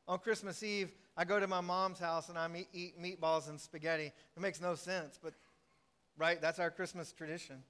On 0.07 0.19
Christmas 0.19 0.63
Eve, 0.63 0.93
I 1.17 1.25
go 1.25 1.41
to 1.41 1.47
my 1.47 1.63
mom's 1.63 1.99
house 1.99 2.29
and 2.29 2.37
I 2.37 2.47
eat 2.75 3.03
meatballs 3.03 3.49
and 3.49 3.59
spaghetti. 3.59 4.13
It 4.37 4.41
makes 4.41 4.61
no 4.61 4.75
sense, 4.75 5.19
but 5.23 5.33
right, 6.19 6.39
that's 6.43 6.59
our 6.59 6.71
Christmas 6.71 7.11
tradition. 7.11 7.63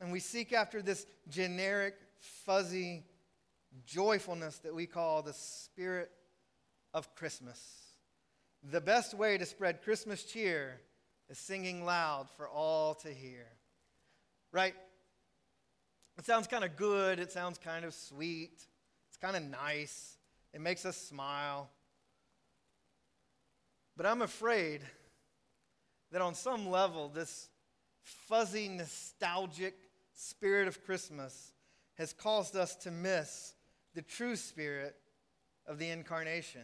And 0.00 0.12
we 0.12 0.20
seek 0.20 0.52
after 0.52 0.80
this 0.80 1.04
generic, 1.28 1.96
fuzzy 2.20 3.02
joyfulness 3.84 4.58
that 4.58 4.76
we 4.76 4.86
call 4.86 5.22
the 5.22 5.32
spirit 5.32 6.12
of 6.94 7.12
Christmas. 7.16 7.60
The 8.62 8.80
best 8.80 9.12
way 9.12 9.38
to 9.38 9.44
spread 9.44 9.82
Christmas 9.82 10.22
cheer 10.22 10.80
is 11.28 11.36
singing 11.36 11.84
loud 11.84 12.28
for 12.36 12.48
all 12.48 12.94
to 12.94 13.08
hear. 13.08 13.48
Right? 14.52 14.74
It 16.18 16.24
sounds 16.24 16.46
kind 16.46 16.64
of 16.64 16.76
good. 16.76 17.18
It 17.18 17.30
sounds 17.30 17.58
kind 17.58 17.84
of 17.84 17.94
sweet. 17.94 18.64
It's 19.08 19.18
kind 19.20 19.36
of 19.36 19.42
nice. 19.42 20.16
It 20.52 20.60
makes 20.60 20.86
us 20.86 20.96
smile. 20.96 21.68
But 23.96 24.06
I'm 24.06 24.22
afraid 24.22 24.80
that 26.12 26.22
on 26.22 26.34
some 26.34 26.70
level, 26.70 27.08
this 27.08 27.48
fuzzy, 28.02 28.68
nostalgic 28.68 29.74
spirit 30.14 30.68
of 30.68 30.84
Christmas 30.84 31.52
has 31.94 32.12
caused 32.12 32.56
us 32.56 32.74
to 32.76 32.90
miss 32.90 33.54
the 33.94 34.02
true 34.02 34.36
spirit 34.36 34.96
of 35.66 35.78
the 35.78 35.88
incarnation. 35.88 36.62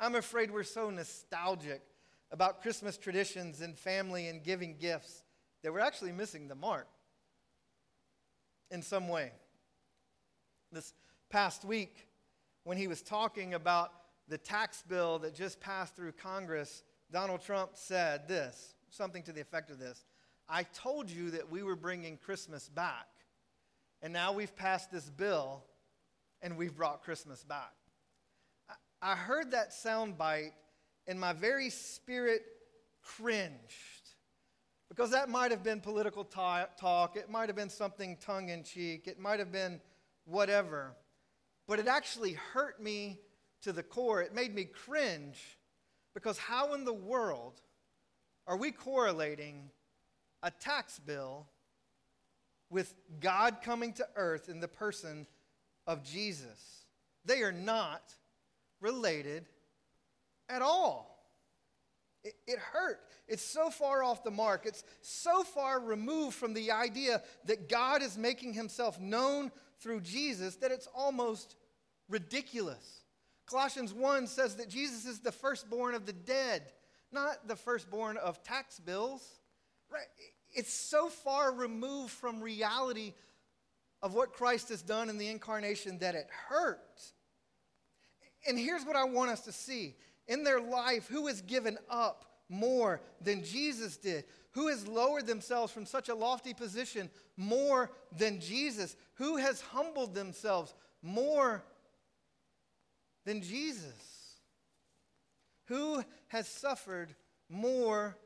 I'm 0.00 0.14
afraid 0.14 0.50
we're 0.50 0.62
so 0.62 0.88
nostalgic 0.88 1.82
about 2.30 2.62
Christmas 2.62 2.96
traditions 2.96 3.60
and 3.60 3.76
family 3.76 4.28
and 4.28 4.42
giving 4.42 4.76
gifts 4.78 5.22
that 5.62 5.72
we're 5.72 5.80
actually 5.80 6.12
missing 6.12 6.48
the 6.48 6.54
mark 6.54 6.88
in 8.70 8.82
some 8.82 9.08
way. 9.08 9.32
This 10.72 10.94
past 11.30 11.64
week, 11.64 12.08
when 12.64 12.76
he 12.76 12.88
was 12.88 13.02
talking 13.02 13.54
about 13.54 13.92
the 14.28 14.38
tax 14.38 14.82
bill 14.88 15.18
that 15.20 15.34
just 15.34 15.60
passed 15.60 15.94
through 15.94 16.12
Congress, 16.12 16.82
Donald 17.12 17.42
Trump 17.42 17.70
said 17.74 18.26
this 18.26 18.74
something 18.90 19.22
to 19.22 19.32
the 19.32 19.40
effect 19.40 19.70
of 19.70 19.78
this 19.78 20.04
I 20.48 20.62
told 20.62 21.10
you 21.10 21.30
that 21.32 21.50
we 21.50 21.62
were 21.62 21.76
bringing 21.76 22.16
Christmas 22.16 22.68
back, 22.68 23.08
and 24.02 24.12
now 24.12 24.32
we've 24.32 24.54
passed 24.54 24.92
this 24.92 25.10
bill 25.10 25.64
and 26.42 26.56
we've 26.56 26.76
brought 26.76 27.02
Christmas 27.02 27.42
back. 27.42 27.72
I 29.02 29.14
heard 29.14 29.52
that 29.52 29.70
soundbite 29.70 30.52
and 31.06 31.18
my 31.18 31.32
very 31.32 31.70
spirit 31.70 32.42
cringed 33.02 34.05
because 34.88 35.10
that 35.10 35.28
might 35.28 35.50
have 35.50 35.62
been 35.62 35.80
political 35.80 36.24
talk, 36.24 37.16
it 37.16 37.30
might 37.30 37.48
have 37.48 37.56
been 37.56 37.70
something 37.70 38.16
tongue 38.20 38.48
in 38.48 38.62
cheek, 38.62 39.06
it 39.06 39.18
might 39.18 39.38
have 39.38 39.52
been 39.52 39.80
whatever. 40.24 40.94
But 41.66 41.78
it 41.78 41.88
actually 41.88 42.34
hurt 42.34 42.80
me 42.80 43.18
to 43.62 43.72
the 43.72 43.82
core. 43.82 44.22
It 44.22 44.34
made 44.34 44.54
me 44.54 44.64
cringe 44.64 45.58
because 46.14 46.38
how 46.38 46.74
in 46.74 46.84
the 46.84 46.92
world 46.92 47.60
are 48.46 48.56
we 48.56 48.70
correlating 48.70 49.70
a 50.42 50.50
tax 50.50 50.98
bill 51.00 51.46
with 52.70 52.94
God 53.20 53.58
coming 53.62 53.92
to 53.94 54.06
earth 54.16 54.48
in 54.48 54.60
the 54.60 54.68
person 54.68 55.26
of 55.86 56.04
Jesus. 56.04 56.84
They 57.24 57.42
are 57.42 57.52
not 57.52 58.14
related 58.80 59.46
at 60.48 60.62
all. 60.62 61.15
It, 62.26 62.34
it, 62.48 62.58
hurt. 62.58 62.98
It's 63.28 63.44
so 63.44 63.70
far 63.70 64.02
off 64.02 64.24
the 64.24 64.32
mark. 64.32 64.66
It's 64.66 64.82
so 65.00 65.44
far 65.44 65.78
removed 65.78 66.34
from 66.34 66.54
the 66.54 66.72
idea 66.72 67.22
that 67.44 67.68
God 67.68 68.02
is 68.02 68.18
making 68.18 68.54
himself 68.54 68.98
known 68.98 69.52
through 69.78 70.00
Jesus 70.00 70.56
that 70.56 70.72
it's 70.72 70.88
almost 70.92 71.54
ridiculous. 72.08 73.02
Colossians 73.46 73.94
1 73.94 74.26
says 74.26 74.56
that 74.56 74.68
Jesus 74.68 75.06
is 75.06 75.20
the 75.20 75.30
firstborn 75.30 75.94
of 75.94 76.04
the 76.04 76.12
dead, 76.12 76.62
not 77.12 77.46
the 77.46 77.54
firstborn 77.54 78.16
of 78.16 78.42
tax 78.42 78.80
bills. 78.80 79.22
Right? 79.88 80.02
It's 80.52 80.72
so 80.72 81.08
far 81.08 81.52
removed 81.52 82.10
from 82.10 82.40
reality 82.40 83.14
of 84.02 84.14
what 84.14 84.32
Christ 84.32 84.70
has 84.70 84.82
done 84.82 85.08
in 85.08 85.16
the 85.16 85.28
incarnation 85.28 85.98
that 85.98 86.16
it 86.16 86.26
hurts. 86.48 87.12
And 88.48 88.58
here's 88.58 88.84
what 88.84 88.96
I 88.96 89.04
want 89.04 89.30
us 89.30 89.42
to 89.42 89.52
see 89.52 89.94
in 90.28 90.44
their 90.44 90.60
life, 90.60 91.06
who 91.08 91.26
has 91.26 91.40
given 91.42 91.78
up 91.88 92.24
more 92.48 93.00
than 93.20 93.44
Jesus 93.44 93.96
did? 93.96 94.24
Who 94.52 94.68
has 94.68 94.86
lowered 94.86 95.26
themselves 95.26 95.72
from 95.72 95.86
such 95.86 96.08
a 96.08 96.14
lofty 96.14 96.54
position 96.54 97.10
more 97.36 97.90
than 98.16 98.40
Jesus? 98.40 98.96
Who 99.14 99.36
has 99.36 99.60
humbled 99.60 100.14
themselves 100.14 100.74
more 101.02 101.62
than 103.24 103.42
Jesus? 103.42 104.40
Who 105.66 106.02
has 106.28 106.48
suffered 106.48 107.14
more 107.48 108.16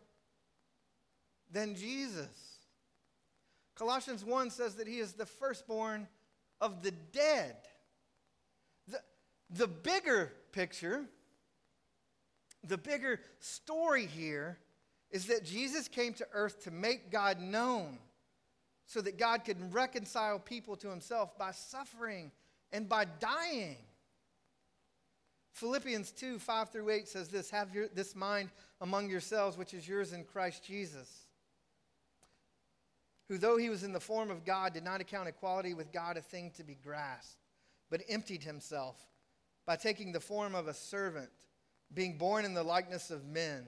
than 1.51 1.75
Jesus? 1.75 2.59
Colossians 3.75 4.25
1 4.25 4.51
says 4.51 4.75
that 4.75 4.87
he 4.87 4.99
is 4.99 5.15
the 5.15 5.27
firstborn 5.27 6.07
of 6.61 6.83
the 6.83 6.91
dead. 6.91 7.57
The, 8.89 9.01
the 9.49 9.67
bigger 9.67 10.33
picture, 10.53 11.07
the 12.67 12.79
bigger 12.79 13.21
story 13.39 14.07
here 14.07 14.59
is 15.11 15.27
that 15.27 15.45
Jesus 15.45 15.89
came 15.89 16.15
to 16.15 16.27
earth 16.33 16.65
to 16.65 16.71
make 16.71 17.11
God 17.11 17.41
known 17.41 17.99
so 18.87 19.01
that 19.01 19.19
God 19.19 19.45
could 19.45 19.73
reconcile 19.73 20.39
people 20.39 20.77
to 20.77 20.89
himself 20.89 21.37
by 21.39 21.53
suffering 21.53 22.31
and 22.73 22.89
by 22.89 23.05
dying. 23.05 23.77
Philippians 25.53 26.13
2 26.13 26.39
5 26.39 26.71
through 26.71 26.91
8 26.91 27.09
says 27.09 27.29
this 27.29 27.51
Have 27.51 27.75
your, 27.75 27.89
this 27.89 28.15
mind 28.15 28.51
among 28.81 29.11
yourselves, 29.11 29.57
which 29.57 29.75
is 29.75 29.89
yours 29.89 30.13
in 30.13 30.25
Christ 30.25 30.65
Jesus 30.65 31.27
who, 33.31 33.39
though 33.39 33.57
he 33.57 33.71
was 33.71 33.85
in 33.85 33.93
the 33.93 34.01
form 34.01 34.29
of 34.29 34.45
God, 34.45 34.75
did 34.75 34.83
not 34.83 35.01
account 35.01 35.29
equality 35.29 35.73
with 35.73 35.93
God 35.93 36.17
a 36.17 36.21
thing 36.21 36.51
to 36.57 36.65
be 36.65 36.75
grasped, 36.75 37.37
but 37.89 38.03
emptied 38.09 38.43
himself 38.43 38.97
by 39.65 39.77
taking 39.77 40.11
the 40.11 40.19
form 40.19 40.57
of 40.57 40.67
a 40.67 40.75
servant, 40.75 41.31
being 41.93 42.19
born 42.19 42.45
in 42.45 42.55
the 42.55 42.63
likeness 42.63 43.11
of 43.11 43.25
men. 43.25 43.67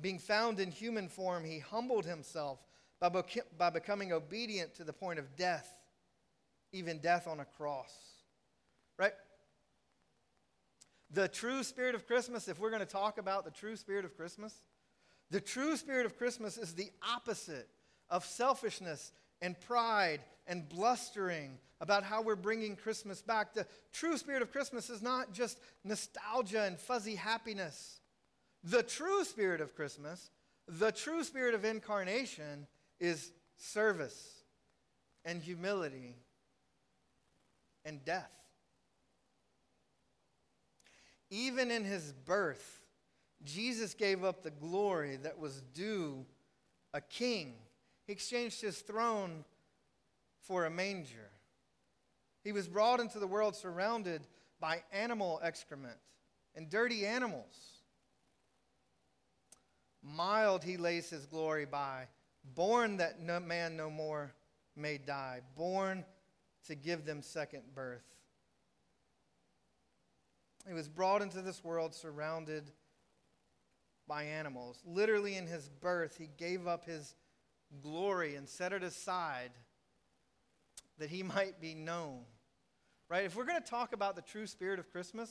Being 0.00 0.18
found 0.18 0.60
in 0.60 0.70
human 0.70 1.08
form, 1.08 1.44
he 1.44 1.58
humbled 1.58 2.04
himself 2.04 2.58
by, 3.00 3.10
by 3.58 3.70
becoming 3.70 4.12
obedient 4.12 4.74
to 4.74 4.84
the 4.84 4.92
point 4.92 5.18
of 5.18 5.36
death, 5.36 5.68
even 6.72 6.98
death 6.98 7.26
on 7.26 7.40
a 7.40 7.44
cross. 7.44 7.92
Right? 8.98 9.14
The 11.10 11.28
true 11.28 11.62
spirit 11.62 11.94
of 11.94 12.06
Christmas, 12.06 12.48
if 12.48 12.58
we're 12.58 12.70
going 12.70 12.80
to 12.80 12.86
talk 12.86 13.18
about 13.18 13.44
the 13.44 13.50
true 13.50 13.76
spirit 13.76 14.04
of 14.04 14.16
Christmas, 14.16 14.62
The 15.30 15.40
true 15.40 15.76
spirit 15.76 16.06
of 16.06 16.16
Christmas 16.16 16.56
is 16.56 16.74
the 16.74 16.90
opposite 17.14 17.68
of 18.08 18.24
selfishness 18.24 19.12
and 19.40 19.58
pride 19.60 20.20
and 20.46 20.68
blustering 20.68 21.58
about 21.80 22.02
how 22.02 22.22
we're 22.22 22.36
bringing 22.36 22.76
Christmas 22.76 23.20
back. 23.20 23.54
The 23.54 23.66
true 23.92 24.16
spirit 24.16 24.42
of 24.42 24.52
Christmas 24.52 24.88
is 24.88 25.02
not 25.02 25.32
just 25.32 25.58
nostalgia 25.84 26.62
and 26.62 26.78
fuzzy 26.78 27.16
happiness. 27.16 28.00
The 28.64 28.82
true 28.82 29.24
spirit 29.24 29.60
of 29.60 29.74
Christmas, 29.74 30.30
the 30.66 30.90
true 30.90 31.22
spirit 31.22 31.54
of 31.54 31.64
incarnation, 31.64 32.66
is 32.98 33.32
service 33.56 34.42
and 35.24 35.42
humility 35.42 36.16
and 37.84 38.04
death. 38.04 38.30
Even 41.30 41.70
in 41.70 41.84
his 41.84 42.12
birth, 42.12 42.80
Jesus 43.44 43.94
gave 43.94 44.24
up 44.24 44.42
the 44.42 44.50
glory 44.50 45.16
that 45.16 45.38
was 45.38 45.62
due 45.74 46.24
a 46.94 47.00
king. 47.00 47.54
He 48.06 48.12
exchanged 48.12 48.60
his 48.60 48.78
throne 48.78 49.44
for 50.42 50.64
a 50.64 50.70
manger. 50.70 51.30
He 52.44 52.52
was 52.52 52.68
brought 52.68 53.00
into 53.00 53.18
the 53.18 53.26
world 53.26 53.56
surrounded 53.56 54.26
by 54.60 54.82
animal 54.92 55.40
excrement 55.42 55.98
and 56.54 56.70
dirty 56.70 57.04
animals. 57.04 57.82
Mild 60.02 60.62
he 60.62 60.76
lays 60.76 61.10
his 61.10 61.26
glory 61.26 61.64
by, 61.64 62.06
born 62.54 62.98
that 62.98 63.20
no 63.20 63.40
man 63.40 63.76
no 63.76 63.90
more 63.90 64.32
may 64.76 64.98
die, 64.98 65.40
born 65.56 66.04
to 66.68 66.76
give 66.76 67.04
them 67.04 67.22
second 67.22 67.62
birth. 67.74 68.04
He 70.68 70.74
was 70.74 70.88
brought 70.88 71.22
into 71.22 71.42
this 71.42 71.64
world 71.64 71.94
surrounded 71.94 72.70
by 74.06 74.24
animals. 74.24 74.80
Literally, 74.84 75.36
in 75.36 75.46
his 75.46 75.68
birth, 75.68 76.16
he 76.16 76.28
gave 76.36 76.68
up 76.68 76.84
his 76.84 77.14
glory 77.82 78.36
and 78.36 78.48
set 78.48 78.72
it 78.72 78.82
aside 78.82 79.50
that 80.98 81.10
he 81.10 81.22
might 81.36 81.60
be 81.60 81.74
known. 81.74 82.20
Right? 83.08 83.24
If 83.24 83.36
we're 83.36 83.44
going 83.44 83.62
to 83.62 83.68
talk 83.68 83.92
about 83.92 84.16
the 84.16 84.22
true 84.22 84.46
spirit 84.46 84.78
of 84.78 84.90
Christmas, 84.90 85.30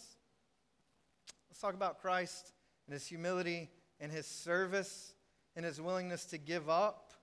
let's 1.50 1.60
talk 1.60 1.74
about 1.74 2.02
Christ 2.02 2.54
and 2.88 2.94
his 2.94 3.06
humility 3.06 3.70
and 4.00 4.12
his 4.12 4.26
service 4.26 5.14
and 5.56 5.66
his 5.66 5.82
willingness 5.82 6.26
to 6.26 6.38
give 6.38 6.70
up 6.70 7.14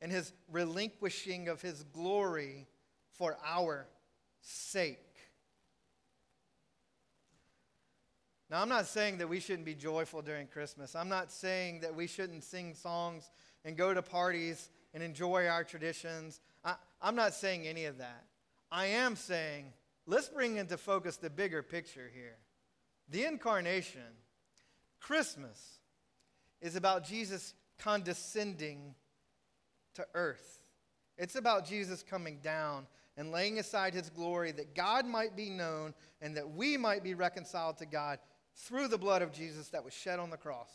and 0.00 0.12
his 0.12 0.32
relinquishing 0.50 1.48
of 1.48 1.62
his 1.62 1.82
glory 1.84 2.68
for 3.10 3.38
our 3.44 3.88
sake. 4.40 4.98
Now, 8.50 8.60
I'm 8.60 8.68
not 8.68 8.86
saying 8.86 9.18
that 9.18 9.28
we 9.28 9.40
shouldn't 9.40 9.64
be 9.64 9.74
joyful 9.74 10.22
during 10.22 10.46
Christmas. 10.46 10.94
I'm 10.94 11.08
not 11.08 11.32
saying 11.32 11.80
that 11.80 11.94
we 11.94 12.06
shouldn't 12.06 12.44
sing 12.44 12.74
songs 12.74 13.30
and 13.64 13.76
go 13.76 13.94
to 13.94 14.02
parties 14.02 14.70
and 14.92 15.02
enjoy 15.02 15.46
our 15.46 15.64
traditions. 15.64 16.40
I, 16.64 16.76
am 17.02 17.14
not 17.14 17.34
saying 17.34 17.66
any 17.66 17.86
of 17.86 17.98
that. 17.98 18.24
I 18.70 18.86
am 18.86 19.16
saying 19.16 19.72
let's 20.06 20.28
bring 20.28 20.56
into 20.56 20.76
focus 20.76 21.16
the 21.16 21.30
bigger 21.30 21.62
picture 21.62 22.10
here. 22.12 22.36
The 23.08 23.24
incarnation, 23.24 24.02
Christmas, 25.00 25.78
is 26.60 26.76
about 26.76 27.04
Jesus 27.04 27.54
condescending 27.78 28.94
to 29.94 30.06
earth. 30.14 30.60
It's 31.16 31.36
about 31.36 31.66
Jesus 31.66 32.02
coming 32.02 32.38
down 32.42 32.86
and 33.16 33.30
laying 33.30 33.58
aside 33.58 33.94
his 33.94 34.10
glory 34.10 34.50
that 34.52 34.74
God 34.74 35.06
might 35.06 35.36
be 35.36 35.50
known 35.50 35.94
and 36.20 36.36
that 36.36 36.50
we 36.50 36.76
might 36.76 37.04
be 37.04 37.14
reconciled 37.14 37.78
to 37.78 37.86
God 37.86 38.18
through 38.56 38.88
the 38.88 38.98
blood 38.98 39.22
of 39.22 39.32
Jesus 39.32 39.68
that 39.68 39.84
was 39.84 39.92
shed 39.92 40.18
on 40.18 40.30
the 40.30 40.36
cross. 40.36 40.70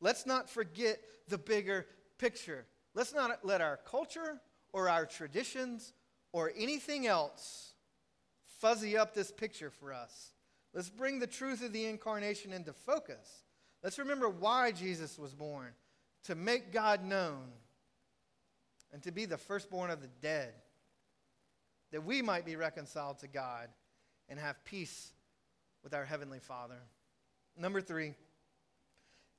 Let's 0.00 0.26
not 0.26 0.48
forget 0.48 1.00
the 1.28 1.38
bigger 1.38 1.86
picture. 2.20 2.66
Let's 2.94 3.14
not 3.14 3.44
let 3.44 3.60
our 3.60 3.78
culture 3.78 4.40
or 4.72 4.88
our 4.88 5.06
traditions 5.06 5.94
or 6.32 6.52
anything 6.56 7.06
else 7.06 7.72
fuzzy 8.58 8.96
up 8.96 9.14
this 9.14 9.32
picture 9.32 9.70
for 9.70 9.92
us. 9.92 10.32
Let's 10.74 10.90
bring 10.90 11.18
the 11.18 11.26
truth 11.26 11.64
of 11.64 11.72
the 11.72 11.86
incarnation 11.86 12.52
into 12.52 12.72
focus. 12.72 13.44
Let's 13.82 13.98
remember 13.98 14.28
why 14.28 14.72
Jesus 14.72 15.18
was 15.18 15.34
born 15.34 15.72
to 16.24 16.34
make 16.34 16.72
God 16.72 17.02
known 17.02 17.48
and 18.92 19.02
to 19.02 19.10
be 19.10 19.24
the 19.24 19.38
firstborn 19.38 19.90
of 19.90 20.02
the 20.02 20.10
dead, 20.20 20.52
that 21.92 22.04
we 22.04 22.22
might 22.22 22.44
be 22.44 22.56
reconciled 22.56 23.20
to 23.20 23.28
God 23.28 23.68
and 24.28 24.38
have 24.38 24.62
peace 24.64 25.12
with 25.82 25.94
our 25.94 26.04
Heavenly 26.04 26.40
Father. 26.40 26.82
Number 27.56 27.80
three, 27.80 28.14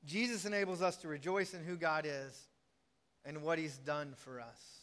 Jesus 0.03 0.45
enables 0.45 0.81
us 0.81 0.97
to 0.97 1.07
rejoice 1.07 1.53
in 1.53 1.63
who 1.63 1.77
God 1.77 2.05
is 2.07 2.47
and 3.25 3.41
what 3.41 3.59
He's 3.59 3.77
done 3.77 4.13
for 4.15 4.39
us. 4.39 4.81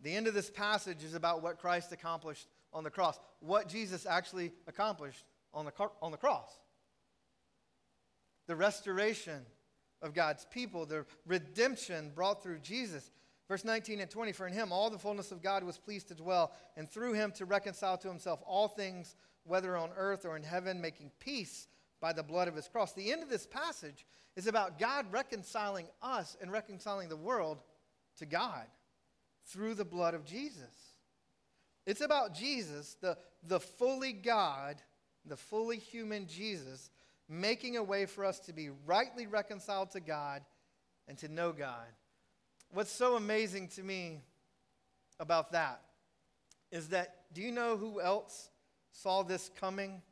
The 0.00 0.14
end 0.14 0.26
of 0.26 0.34
this 0.34 0.50
passage 0.50 1.02
is 1.02 1.14
about 1.14 1.42
what 1.42 1.58
Christ 1.58 1.92
accomplished 1.92 2.46
on 2.72 2.84
the 2.84 2.90
cross, 2.90 3.18
what 3.40 3.68
Jesus 3.68 4.06
actually 4.06 4.52
accomplished 4.66 5.24
on 5.52 5.64
the, 5.64 5.72
on 6.02 6.10
the 6.10 6.18
cross. 6.18 6.50
The 8.46 8.56
restoration 8.56 9.46
of 10.02 10.12
God's 10.12 10.46
people, 10.50 10.84
the 10.84 11.06
redemption 11.26 12.12
brought 12.14 12.42
through 12.42 12.58
Jesus. 12.58 13.10
Verse 13.48 13.64
19 13.64 14.00
and 14.00 14.10
20 14.10 14.32
For 14.32 14.46
in 14.46 14.52
him 14.52 14.72
all 14.72 14.90
the 14.90 14.98
fullness 14.98 15.32
of 15.32 15.42
God 15.42 15.64
was 15.64 15.78
pleased 15.78 16.08
to 16.08 16.14
dwell, 16.14 16.52
and 16.76 16.88
through 16.88 17.14
him 17.14 17.32
to 17.36 17.46
reconcile 17.46 17.96
to 17.98 18.08
himself 18.08 18.42
all 18.46 18.68
things, 18.68 19.16
whether 19.44 19.76
on 19.76 19.90
earth 19.96 20.26
or 20.26 20.36
in 20.36 20.42
heaven, 20.42 20.80
making 20.80 21.10
peace 21.20 21.68
by 22.04 22.12
the 22.12 22.22
blood 22.22 22.48
of 22.48 22.54
his 22.54 22.68
cross. 22.68 22.92
The 22.92 23.10
end 23.10 23.22
of 23.22 23.30
this 23.30 23.46
passage 23.46 24.04
is 24.36 24.46
about 24.46 24.78
God 24.78 25.06
reconciling 25.10 25.86
us 26.02 26.36
and 26.38 26.52
reconciling 26.52 27.08
the 27.08 27.16
world 27.16 27.62
to 28.18 28.26
God 28.26 28.66
through 29.46 29.72
the 29.72 29.86
blood 29.86 30.12
of 30.12 30.26
Jesus. 30.26 30.98
It's 31.86 32.02
about 32.02 32.34
Jesus, 32.34 32.98
the, 33.00 33.16
the 33.42 33.58
fully 33.58 34.12
God, 34.12 34.82
the 35.24 35.38
fully 35.38 35.78
human 35.78 36.26
Jesus, 36.26 36.90
making 37.26 37.78
a 37.78 37.82
way 37.82 38.04
for 38.04 38.26
us 38.26 38.38
to 38.40 38.52
be 38.52 38.68
rightly 38.84 39.26
reconciled 39.26 39.90
to 39.92 40.00
God 40.00 40.42
and 41.08 41.16
to 41.16 41.28
know 41.28 41.52
God. 41.52 41.86
What's 42.70 42.92
so 42.92 43.16
amazing 43.16 43.68
to 43.76 43.82
me 43.82 44.20
about 45.18 45.52
that 45.52 45.80
is 46.70 46.88
that, 46.88 47.32
do 47.32 47.40
you 47.40 47.50
know 47.50 47.78
who 47.78 48.02
else 48.02 48.50
saw 48.92 49.22
this 49.22 49.50
coming? 49.58 50.02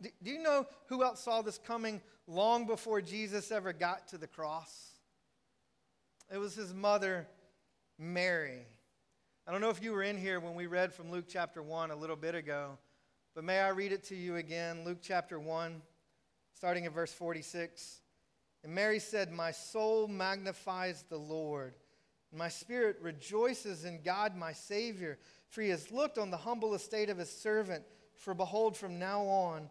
Do, 0.00 0.08
do 0.22 0.30
you 0.30 0.42
know 0.42 0.66
who 0.86 1.02
else 1.02 1.20
saw 1.20 1.42
this 1.42 1.58
coming 1.58 2.00
long 2.26 2.66
before 2.66 3.00
Jesus 3.00 3.50
ever 3.50 3.72
got 3.72 4.08
to 4.08 4.18
the 4.18 4.26
cross? 4.26 4.90
It 6.32 6.38
was 6.38 6.54
his 6.54 6.74
mother, 6.74 7.26
Mary. 7.98 8.66
I 9.46 9.52
don't 9.52 9.60
know 9.60 9.70
if 9.70 9.82
you 9.82 9.92
were 9.92 10.02
in 10.02 10.18
here 10.18 10.40
when 10.40 10.54
we 10.54 10.66
read 10.66 10.92
from 10.92 11.10
Luke 11.10 11.26
chapter 11.28 11.62
1 11.62 11.92
a 11.92 11.96
little 11.96 12.16
bit 12.16 12.34
ago, 12.34 12.78
but 13.34 13.44
may 13.44 13.60
I 13.60 13.68
read 13.68 13.92
it 13.92 14.02
to 14.04 14.16
you 14.16 14.36
again? 14.36 14.84
Luke 14.84 14.98
chapter 15.00 15.38
1, 15.38 15.80
starting 16.52 16.84
at 16.84 16.92
verse 16.92 17.12
46. 17.12 18.00
And 18.64 18.74
Mary 18.74 18.98
said, 18.98 19.30
My 19.30 19.52
soul 19.52 20.08
magnifies 20.08 21.04
the 21.08 21.16
Lord, 21.16 21.74
my 22.32 22.48
spirit 22.48 22.98
rejoices 23.00 23.84
in 23.84 24.02
God 24.02 24.36
my 24.36 24.52
Savior, 24.52 25.18
for 25.48 25.62
he 25.62 25.68
has 25.70 25.92
looked 25.92 26.18
on 26.18 26.30
the 26.30 26.36
humble 26.36 26.74
estate 26.74 27.08
of 27.08 27.18
his 27.18 27.30
servant. 27.30 27.84
For 28.16 28.34
behold, 28.34 28.76
from 28.76 28.98
now 28.98 29.22
on, 29.22 29.70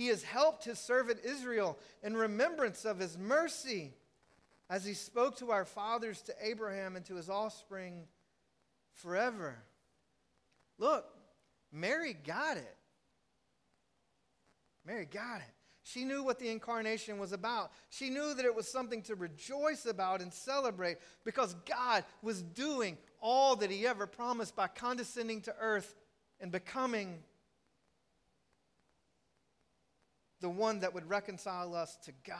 He 0.00 0.06
has 0.06 0.22
helped 0.22 0.64
his 0.64 0.78
servant 0.78 1.20
Israel 1.24 1.78
in 2.02 2.16
remembrance 2.16 2.86
of 2.86 2.98
his 2.98 3.18
mercy, 3.18 3.92
as 4.70 4.82
he 4.82 4.94
spoke 4.94 5.36
to 5.40 5.50
our 5.50 5.66
fathers, 5.66 6.22
to 6.22 6.34
Abraham, 6.40 6.96
and 6.96 7.04
to 7.04 7.16
his 7.16 7.28
offspring 7.28 8.04
forever. 8.94 9.58
Look, 10.78 11.04
Mary 11.70 12.14
got 12.14 12.56
it. 12.56 12.76
Mary 14.86 15.04
got 15.04 15.42
it. 15.42 15.54
She 15.82 16.06
knew 16.06 16.22
what 16.22 16.38
the 16.38 16.48
incarnation 16.48 17.18
was 17.18 17.32
about. 17.32 17.70
She 17.90 18.08
knew 18.08 18.32
that 18.32 18.46
it 18.46 18.56
was 18.56 18.66
something 18.66 19.02
to 19.02 19.14
rejoice 19.14 19.84
about 19.84 20.22
and 20.22 20.32
celebrate 20.32 20.96
because 21.24 21.54
God 21.66 22.04
was 22.22 22.40
doing 22.40 22.96
all 23.20 23.54
that 23.56 23.70
He 23.70 23.86
ever 23.86 24.06
promised 24.06 24.56
by 24.56 24.68
condescending 24.68 25.42
to 25.42 25.54
earth 25.60 25.94
and 26.40 26.50
becoming 26.50 27.18
the 30.40 30.50
one 30.50 30.80
that 30.80 30.94
would 30.94 31.08
reconcile 31.08 31.74
us 31.74 31.96
to 32.04 32.12
God. 32.26 32.36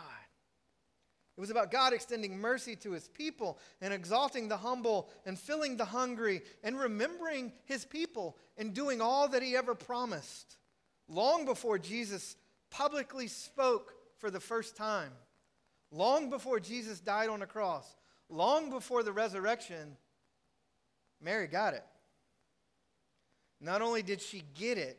It 1.37 1.41
was 1.41 1.51
about 1.51 1.71
God 1.71 1.93
extending 1.93 2.39
mercy 2.39 2.77
to 2.77 2.93
his 2.93 3.09
people 3.09 3.59
and 3.81 3.95
exalting 3.95 4.49
the 4.49 4.59
humble 4.59 5.09
and 5.25 5.39
filling 5.39 5.77
the 5.77 5.87
hungry 5.87 6.43
and 6.63 6.79
remembering 6.79 7.53
his 7.65 7.85
people 7.85 8.37
and 8.59 8.75
doing 8.75 9.01
all 9.01 9.29
that 9.29 9.43
he 9.43 9.57
ever 9.57 9.75
promised. 9.75 10.59
Long 11.09 11.47
before 11.47 11.79
Jesus 11.79 12.37
publicly 12.71 13.27
spoke 13.27 13.95
for 14.19 14.31
the 14.31 14.41
first 14.41 14.77
time, 14.77 15.13
long 15.91 16.29
before 16.29 16.61
Jesus 16.61 17.01
died 17.01 17.31
on 17.31 17.41
a 17.41 17.47
cross, 17.47 17.97
long 18.29 18.69
before 18.69 19.03
the 19.03 19.13
resurrection, 19.13 19.97
Mary 21.23 21.47
got 21.47 21.75
it. 21.75 21.85
Not 23.61 23.83
only 23.83 24.03
did 24.03 24.21
she 24.21 24.43
get 24.55 24.79
it, 24.79 24.99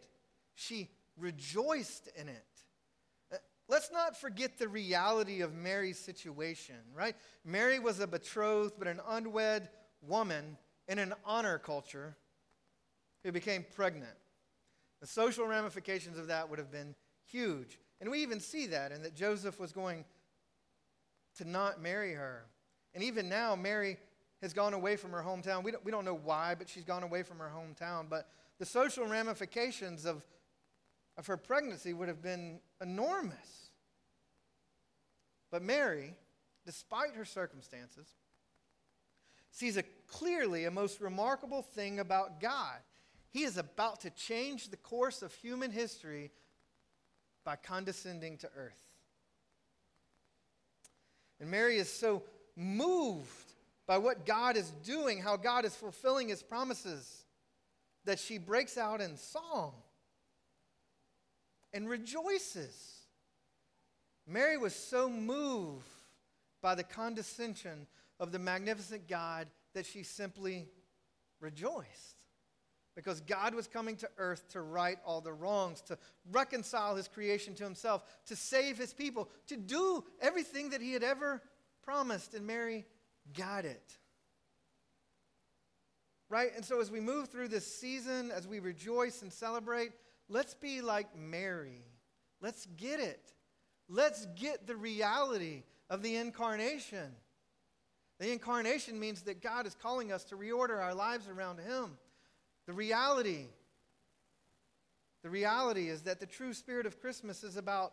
she 0.56 0.90
rejoiced 1.18 2.10
in 2.16 2.30
it. 2.30 2.46
Let's 3.72 3.90
not 3.90 4.20
forget 4.20 4.58
the 4.58 4.68
reality 4.68 5.40
of 5.40 5.54
Mary's 5.54 5.98
situation, 5.98 6.76
right? 6.94 7.16
Mary 7.46 7.80
was 7.80 8.02
a 8.02 8.06
betrothed 8.06 8.74
but 8.78 8.90
an 8.90 9.00
unwed 9.08 9.70
woman 10.02 10.58
in 10.90 11.00
an 11.00 11.14
honor 11.24 11.58
culture 11.58 12.18
who 13.24 13.32
became 13.32 13.66
pregnant. 13.74 14.12
The 15.00 15.08
social 15.08 15.48
ramifications 15.48 16.18
of 16.18 16.28
that 16.28 16.50
would 16.50 16.60
have 16.60 16.70
been 16.70 16.96
huge. 17.26 17.80
And 18.02 18.12
we 18.12 18.22
even 18.24 18.42
see 18.42 18.68
that, 18.68 18.92
and 18.92 19.06
that 19.06 19.16
Joseph 19.16 19.58
was 19.58 19.72
going 19.72 20.04
to 21.38 21.50
not 21.50 21.82
marry 21.82 22.14
her. 22.14 22.44
And 22.94 23.02
even 23.06 23.30
now, 23.30 23.56
Mary 23.56 23.96
has 24.42 24.52
gone 24.52 24.74
away 24.74 24.98
from 24.98 25.12
her 25.12 25.24
hometown. 25.26 25.64
We 25.64 25.72
don't, 25.72 25.86
we 25.86 25.94
don't 25.94 26.04
know 26.04 26.20
why, 26.22 26.56
but 26.60 26.68
she's 26.68 26.84
gone 26.84 27.04
away 27.04 27.24
from 27.24 27.38
her 27.38 27.50
hometown. 27.56 28.10
But 28.10 28.28
the 28.60 28.66
social 28.66 29.06
ramifications 29.08 30.04
of, 30.04 30.26
of 31.18 31.26
her 31.28 31.38
pregnancy 31.38 31.94
would 31.94 32.10
have 32.10 32.22
been 32.22 32.60
enormous. 32.82 33.61
But 35.52 35.62
Mary, 35.62 36.16
despite 36.66 37.16
her 37.16 37.26
circumstances, 37.26 38.08
sees 39.52 39.78
a 39.78 39.84
clearly 40.08 40.66
a 40.66 40.72
most 40.72 41.02
remarkable 41.02 41.62
thing 41.62 42.00
about 42.00 42.40
God. 42.40 42.78
He 43.30 43.44
is 43.44 43.58
about 43.58 44.02
to 44.02 44.10
change 44.10 44.70
the 44.70 44.78
course 44.78 45.22
of 45.22 45.34
human 45.34 45.72
history 45.72 46.32
by 47.44 47.58
condescending 47.58 48.38
to 48.38 48.50
earth. 48.56 48.82
And 51.40 51.50
Mary 51.50 51.78
is 51.78 51.92
so 51.92 52.24
moved 52.56 53.54
by 53.88 53.98
what 53.98 54.26
God 54.26 54.56
is 54.56 54.70
doing, 54.84 55.22
how 55.22 55.38
God 55.38 55.66
is 55.66 55.76
fulfilling 55.76 56.30
his 56.30 56.44
promises, 56.44 57.26
that 58.06 58.20
she 58.20 58.38
breaks 58.38 58.78
out 58.78 59.02
in 59.02 59.18
song 59.18 59.74
and 61.74 61.90
rejoices. 61.90 63.01
Mary 64.28 64.58
was 64.58 64.76
so 64.76 65.10
moved 65.10 65.86
by 66.62 66.76
the 66.76 66.84
condescension 66.84 67.88
of 68.20 68.32
the 68.32 68.40
magnificent 68.40 69.08
God 69.08 69.48
that 69.74 69.86
she 69.86 70.04
simply 70.04 70.68
rejoiced. 71.40 72.16
Because 72.96 73.22
God 73.22 73.56
was 73.56 73.68
coming 73.68 73.96
to 73.98 74.10
earth 74.18 74.50
to 74.50 74.62
right 74.62 75.00
all 75.06 75.22
the 75.22 75.32
wrongs, 75.32 75.82
to 75.84 75.98
reconcile 76.32 76.96
his 76.96 77.08
creation 77.08 77.56
to 77.56 77.64
himself, 77.64 78.04
to 78.26 78.36
save 78.36 78.78
his 78.78 78.94
people, 78.94 79.30
to 79.48 79.56
do 79.56 80.04
everything 80.22 80.72
that 80.72 80.82
he 80.82 80.92
had 80.92 81.04
ever 81.04 81.42
promised. 81.84 82.34
And 82.34 82.46
Mary 82.46 82.86
got 83.36 83.64
it. 83.64 83.98
Right? 86.30 86.52
And 86.56 86.64
so 86.66 86.82
as 86.82 86.92
we 86.92 87.00
move 87.00 87.30
through 87.30 87.48
this 87.48 87.66
season, 87.66 88.30
as 88.30 88.48
we 88.48 88.60
rejoice 88.60 89.22
and 89.22 89.32
celebrate, 89.32 89.92
let's 90.30 90.54
be 90.54 90.82
like 90.82 91.18
Mary. 91.18 91.86
Let's 92.42 92.68
get 92.78 93.00
it. 93.00 93.34
Let's 93.94 94.26
get 94.38 94.68
the 94.68 94.76
reality 94.78 95.64
of 95.90 96.02
the 96.02 96.16
incarnation. 96.16 97.12
The 98.20 98.32
incarnation 98.32 98.98
means 98.98 99.24
that 99.24 99.42
God 99.42 99.68
is 99.68 99.76
calling 99.76 100.14
us 100.14 100.24
to 100.26 100.38
reorder 100.38 100.82
our 100.82 100.96
lives 100.96 101.28
around 101.28 101.60
Him. 101.60 101.98
The 102.68 102.74
reality, 102.74 103.48
the 105.24 105.30
reality 105.30 105.90
is 105.90 106.04
that 106.04 106.22
the 106.22 106.26
true 106.26 106.54
spirit 106.54 106.86
of 106.86 107.02
Christmas 107.02 107.44
is 107.44 107.58
about 107.58 107.92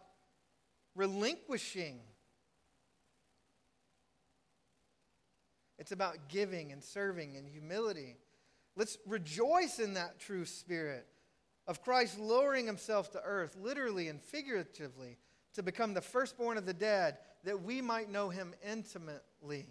relinquishing. 0.94 1.98
It's 5.80 5.90
about 5.90 6.28
giving 6.28 6.70
and 6.70 6.84
serving 6.84 7.36
and 7.36 7.48
humility. 7.48 8.18
Let's 8.76 8.98
rejoice 9.04 9.80
in 9.80 9.94
that 9.94 10.20
true 10.20 10.44
spirit 10.44 11.08
of 11.66 11.82
Christ 11.82 12.20
lowering 12.20 12.66
himself 12.66 13.10
to 13.12 13.20
earth, 13.20 13.56
literally 13.60 14.06
and 14.06 14.22
figuratively, 14.22 15.18
to 15.54 15.62
become 15.62 15.94
the 15.94 16.00
firstborn 16.00 16.58
of 16.58 16.66
the 16.66 16.74
dead, 16.74 17.18
that 17.44 17.62
we 17.62 17.80
might 17.80 18.10
know 18.10 18.28
him 18.28 18.54
intimately. 18.66 19.66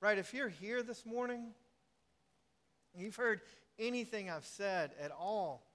Right? 0.00 0.18
If 0.18 0.34
you're 0.34 0.48
here 0.48 0.82
this 0.82 1.06
morning, 1.06 1.48
you've 2.94 3.16
heard 3.16 3.40
anything 3.78 4.30
I've 4.30 4.44
said 4.44 4.92
at 5.00 5.10
all, 5.10 5.66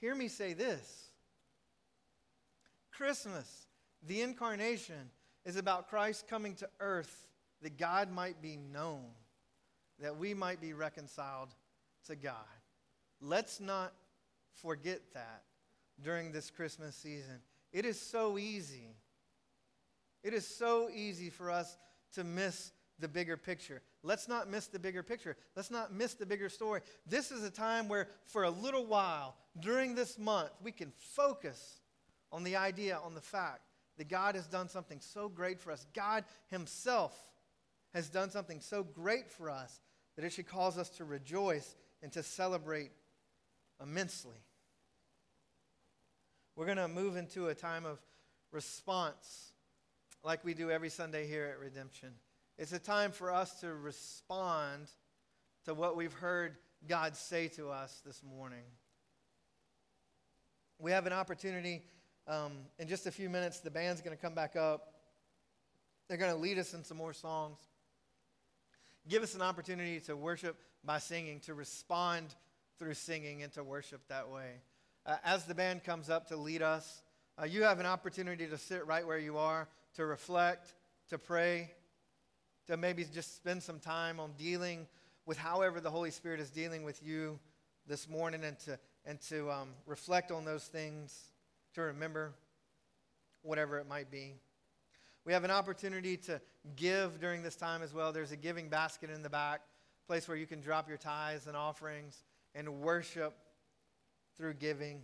hear 0.00 0.14
me 0.14 0.28
say 0.28 0.54
this 0.54 1.10
Christmas, 2.92 3.66
the 4.06 4.22
incarnation, 4.22 5.10
is 5.44 5.56
about 5.56 5.88
Christ 5.88 6.26
coming 6.28 6.54
to 6.56 6.68
earth 6.80 7.26
that 7.62 7.78
God 7.78 8.10
might 8.10 8.40
be 8.42 8.56
known, 8.56 9.04
that 10.00 10.16
we 10.16 10.34
might 10.34 10.60
be 10.60 10.72
reconciled 10.72 11.48
to 12.06 12.16
God. 12.16 12.34
Let's 13.20 13.60
not 13.60 13.92
forget 14.62 15.00
that 15.14 15.42
during 16.02 16.32
this 16.32 16.50
Christmas 16.50 16.94
season. 16.94 17.40
It 17.72 17.84
is 17.84 18.00
so 18.00 18.38
easy. 18.38 18.94
It 20.22 20.34
is 20.34 20.46
so 20.46 20.88
easy 20.92 21.30
for 21.30 21.50
us 21.50 21.76
to 22.14 22.24
miss 22.24 22.72
the 22.98 23.08
bigger 23.08 23.36
picture. 23.36 23.82
Let's 24.02 24.28
not 24.28 24.50
miss 24.50 24.66
the 24.66 24.78
bigger 24.78 25.02
picture. 25.02 25.36
Let's 25.54 25.70
not 25.70 25.92
miss 25.92 26.14
the 26.14 26.26
bigger 26.26 26.48
story. 26.48 26.80
This 27.06 27.30
is 27.30 27.44
a 27.44 27.50
time 27.50 27.88
where, 27.88 28.08
for 28.24 28.44
a 28.44 28.50
little 28.50 28.86
while 28.86 29.36
during 29.60 29.94
this 29.94 30.18
month, 30.18 30.50
we 30.62 30.72
can 30.72 30.92
focus 30.96 31.80
on 32.32 32.44
the 32.44 32.56
idea, 32.56 32.98
on 33.02 33.14
the 33.14 33.20
fact 33.20 33.60
that 33.98 34.08
God 34.08 34.34
has 34.34 34.46
done 34.46 34.68
something 34.68 35.00
so 35.00 35.28
great 35.28 35.60
for 35.60 35.72
us. 35.72 35.86
God 35.94 36.24
Himself 36.48 37.16
has 37.94 38.08
done 38.08 38.30
something 38.30 38.60
so 38.60 38.82
great 38.82 39.30
for 39.30 39.50
us 39.50 39.80
that 40.16 40.24
it 40.24 40.32
should 40.32 40.48
cause 40.48 40.78
us 40.78 40.88
to 40.90 41.04
rejoice 41.04 41.76
and 42.02 42.12
to 42.12 42.22
celebrate 42.22 42.90
immensely. 43.82 44.36
We're 46.58 46.66
going 46.66 46.78
to 46.78 46.88
move 46.88 47.16
into 47.16 47.46
a 47.46 47.54
time 47.54 47.86
of 47.86 48.00
response 48.50 49.52
like 50.24 50.44
we 50.44 50.54
do 50.54 50.72
every 50.72 50.88
Sunday 50.88 51.24
here 51.24 51.44
at 51.44 51.60
Redemption. 51.60 52.08
It's 52.58 52.72
a 52.72 52.80
time 52.80 53.12
for 53.12 53.32
us 53.32 53.60
to 53.60 53.72
respond 53.72 54.88
to 55.66 55.74
what 55.74 55.96
we've 55.96 56.12
heard 56.12 56.56
God 56.88 57.14
say 57.14 57.46
to 57.46 57.68
us 57.70 58.02
this 58.04 58.24
morning. 58.24 58.64
We 60.80 60.90
have 60.90 61.06
an 61.06 61.12
opportunity 61.12 61.84
um, 62.26 62.50
in 62.80 62.88
just 62.88 63.06
a 63.06 63.12
few 63.12 63.30
minutes. 63.30 63.60
The 63.60 63.70
band's 63.70 64.00
going 64.00 64.16
to 64.16 64.20
come 64.20 64.34
back 64.34 64.56
up. 64.56 64.94
They're 66.08 66.18
going 66.18 66.34
to 66.34 66.40
lead 66.40 66.58
us 66.58 66.74
in 66.74 66.82
some 66.82 66.96
more 66.96 67.12
songs. 67.12 67.60
Give 69.08 69.22
us 69.22 69.36
an 69.36 69.42
opportunity 69.42 70.00
to 70.00 70.16
worship 70.16 70.56
by 70.82 70.98
singing, 70.98 71.38
to 71.42 71.54
respond 71.54 72.34
through 72.80 72.94
singing, 72.94 73.44
and 73.44 73.52
to 73.52 73.62
worship 73.62 74.00
that 74.08 74.28
way 74.28 74.54
uh, 75.08 75.16
as 75.24 75.44
the 75.44 75.54
band 75.54 75.82
comes 75.82 76.10
up 76.10 76.28
to 76.28 76.36
lead 76.36 76.60
us, 76.60 77.02
uh, 77.40 77.46
you 77.46 77.62
have 77.62 77.80
an 77.80 77.86
opportunity 77.86 78.46
to 78.46 78.58
sit 78.58 78.86
right 78.86 79.06
where 79.06 79.18
you 79.18 79.38
are, 79.38 79.66
to 79.94 80.04
reflect, 80.04 80.74
to 81.08 81.18
pray, 81.18 81.70
to 82.66 82.76
maybe 82.76 83.04
just 83.04 83.34
spend 83.34 83.62
some 83.62 83.80
time 83.80 84.20
on 84.20 84.32
dealing 84.36 84.86
with 85.24 85.38
however 85.38 85.80
the 85.80 85.90
Holy 85.90 86.10
Spirit 86.10 86.40
is 86.40 86.50
dealing 86.50 86.84
with 86.84 87.02
you 87.02 87.38
this 87.86 88.06
morning 88.06 88.44
and 88.44 88.58
to, 88.58 88.78
and 89.06 89.18
to 89.22 89.50
um, 89.50 89.70
reflect 89.86 90.30
on 90.30 90.44
those 90.44 90.64
things, 90.64 91.32
to 91.74 91.80
remember 91.80 92.34
whatever 93.42 93.78
it 93.78 93.88
might 93.88 94.10
be. 94.10 94.34
We 95.24 95.32
have 95.32 95.44
an 95.44 95.50
opportunity 95.50 96.18
to 96.18 96.38
give 96.76 97.18
during 97.18 97.42
this 97.42 97.56
time 97.56 97.82
as 97.82 97.94
well. 97.94 98.12
There's 98.12 98.32
a 98.32 98.36
giving 98.36 98.68
basket 98.68 99.08
in 99.08 99.22
the 99.22 99.30
back, 99.30 99.62
place 100.06 100.28
where 100.28 100.36
you 100.36 100.46
can 100.46 100.60
drop 100.60 100.86
your 100.86 100.98
tithes 100.98 101.46
and 101.46 101.56
offerings 101.56 102.24
and 102.54 102.80
worship 102.80 103.34
through 104.38 104.54
giving. 104.54 105.02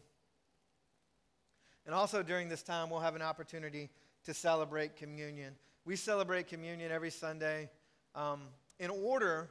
And 1.84 1.94
also 1.94 2.22
during 2.22 2.48
this 2.48 2.62
time, 2.62 2.88
we'll 2.88 3.00
have 3.00 3.16
an 3.16 3.22
opportunity 3.22 3.90
to 4.24 4.32
celebrate 4.32 4.96
communion. 4.96 5.54
We 5.84 5.96
celebrate 5.96 6.46
communion 6.46 6.90
every 6.90 7.10
Sunday 7.10 7.68
um, 8.14 8.42
in 8.78 8.88
order 8.88 9.50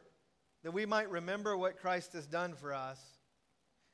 that 0.64 0.72
we 0.72 0.86
might 0.86 1.10
remember 1.12 1.56
what 1.56 1.78
Christ 1.78 2.14
has 2.14 2.26
done 2.26 2.56
for 2.56 2.74
us 2.74 3.00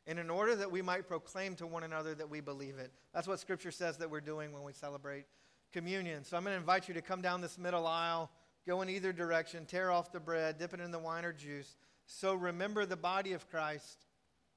and 0.07 0.17
in 0.17 0.29
order 0.29 0.55
that 0.55 0.71
we 0.71 0.81
might 0.81 1.07
proclaim 1.07 1.55
to 1.55 1.67
one 1.67 1.83
another 1.83 2.15
that 2.15 2.29
we 2.29 2.39
believe 2.39 2.77
it. 2.77 2.91
That's 3.13 3.27
what 3.27 3.39
Scripture 3.39 3.71
says 3.71 3.97
that 3.97 4.09
we're 4.09 4.21
doing 4.21 4.53
when 4.53 4.63
we 4.63 4.71
celebrate 4.71 5.25
communion. 5.73 6.23
So 6.23 6.37
I'm 6.37 6.43
going 6.43 6.53
to 6.53 6.59
invite 6.59 6.87
you 6.87 6.93
to 6.93 7.01
come 7.01 7.21
down 7.21 7.41
this 7.41 7.57
middle 7.57 7.85
aisle, 7.85 8.31
go 8.65 8.81
in 8.81 8.89
either 8.89 9.11
direction, 9.11 9.65
tear 9.65 9.91
off 9.91 10.11
the 10.11 10.19
bread, 10.19 10.57
dip 10.57 10.73
it 10.73 10.79
in 10.79 10.91
the 10.91 10.99
wine 10.99 11.25
or 11.25 11.33
juice. 11.33 11.75
So 12.05 12.33
remember 12.35 12.85
the 12.85 12.95
body 12.95 13.33
of 13.33 13.49
Christ 13.49 14.05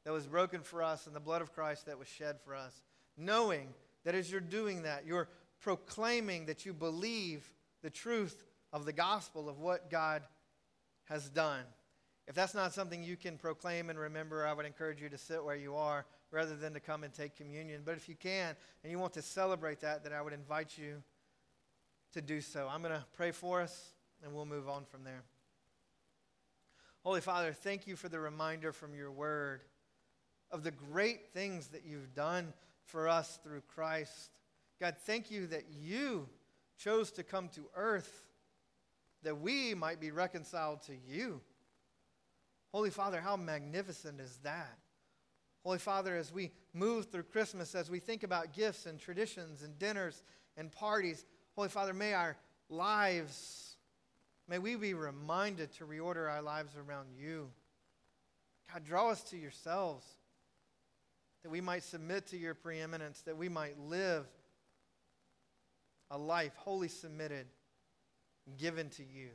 that 0.05 0.13
was 0.13 0.27
broken 0.27 0.63
for 0.63 0.83
us 0.83 1.07
and 1.07 1.15
the 1.15 1.21
blood 1.21 1.43
of 1.43 1.53
Christ 1.53 1.87
that 1.87 1.99
was 1.99 2.09
shed 2.09 2.41
for 2.45 2.55
us. 2.55 2.83
Knowing 3.17 3.69
that 4.05 4.15
as 4.15 4.31
you're 4.31 4.41
doing 4.41 4.83
that, 4.83 5.07
you're 5.07 5.29
proclaiming 5.61 6.47
that 6.47 6.67
you 6.67 6.73
believe 6.73 7.53
the 7.83 7.91
truth 7.91 8.45
of 8.73 8.85
the 8.85 8.93
gospel 8.93 9.49
of 9.49 9.59
what 9.59 9.91
God 9.91 10.23
has 11.05 11.29
done. 11.29 11.63
If 12.27 12.35
that's 12.35 12.55
not 12.55 12.73
something 12.73 13.03
you 13.03 13.17
can 13.17 13.37
proclaim 13.37 13.91
and 13.91 13.99
remember, 13.99 14.47
I 14.47 14.53
would 14.53 14.67
encourage 14.67 15.01
you 15.01 15.09
to 15.09 15.19
sit 15.19 15.45
where 15.45 15.57
you 15.57 15.75
are 15.75 16.07
rather 16.31 16.57
than 16.57 16.73
to 16.75 16.81
come 16.81 17.05
and 17.05 17.13
take 17.13 17.37
communion. 17.37 17.83
But 17.85 17.97
if 17.97 18.09
you 18.09 18.15
can 18.15 18.57
and 18.83 18.91
you 18.91 18.99
want 18.99 19.13
to 19.15 19.23
celebrate 19.23 19.81
that, 19.81 20.05
then 20.05 20.13
I 20.13 20.23
would 20.23 20.33
invite 20.33 20.79
you 20.79 21.03
to 22.13 22.23
do 22.23 22.41
so. 22.41 22.69
I'm 22.71 22.83
going 22.83 22.95
to 22.95 23.05
pray 23.15 23.33
for 23.33 23.61
us 23.61 23.95
and 24.23 24.33
we'll 24.33 24.47
move 24.47 24.69
on 24.69 24.85
from 24.85 25.05
there. 25.05 25.23
Holy 27.03 27.21
Father, 27.21 27.53
thank 27.53 27.87
you 27.87 27.97
for 27.97 28.09
the 28.09 28.21
reminder 28.21 28.73
from 28.73 28.95
your 28.95 29.11
word 29.11 29.63
of 30.53 30.63
the 30.63 30.71
great 30.71 31.33
things 31.33 31.69
that 31.69 31.85
you've 31.85 32.15
done 32.15 32.53
for 32.85 33.09
us 33.09 33.39
through 33.43 33.63
Christ. 33.75 34.31
God, 34.79 34.97
thank 35.07 35.31
you 35.31 35.47
that 35.49 35.65
you 35.71 36.29
chose 36.77 37.11
to 37.13 37.23
come 37.23 37.49
to 37.51 37.63
earth 37.75 38.27
that 39.23 39.41
we 39.41 39.75
might 39.75 40.01
be 40.01 40.11
reconciled 40.11 40.83
to 40.83 40.93
you. 41.09 41.41
Holy 42.73 42.91
Father, 42.91 43.21
how 43.21 43.37
magnificent 43.37 44.21
is 44.21 44.39
that? 44.43 44.79
Holy 45.65 45.79
Father, 45.79 46.17
as 46.17 46.33
we 46.33 46.51
move 46.75 47.07
through 47.07 47.23
Christmas, 47.25 47.75
as 47.75 47.91
we 47.91 48.01
think 48.01 48.25
about 48.25 48.53
gifts 48.53 48.87
and 48.87 48.99
traditions 48.99 49.63
and 49.63 49.79
dinners 49.79 50.25
and 50.57 50.73
parties, 50.73 51.25
Holy 51.55 51.69
Father, 51.69 51.93
may 51.93 52.15
our 52.15 52.37
lives, 52.69 53.77
may 54.49 54.59
we 54.59 54.75
be 54.75 54.95
reminded 54.95 55.73
to 55.75 55.85
reorder 55.85 56.29
our 56.29 56.43
lives 56.43 56.73
around 56.77 57.09
you. 57.17 57.49
God, 58.73 58.85
draw 58.85 59.11
us 59.11 59.23
to 59.25 59.37
yourselves 59.37 60.05
that 61.43 61.51
we 61.51 61.61
might 61.61 61.83
submit 61.83 62.27
to 62.29 62.37
your 62.37 62.55
preeminence, 62.55 63.23
that 63.23 63.37
we 63.37 63.49
might 63.49 63.79
live 63.79 64.27
a 66.11 66.19
life 66.19 66.53
wholly 66.57 66.89
submitted, 66.89 67.47
given 68.59 68.91
to 68.91 69.03
you. 69.03 69.31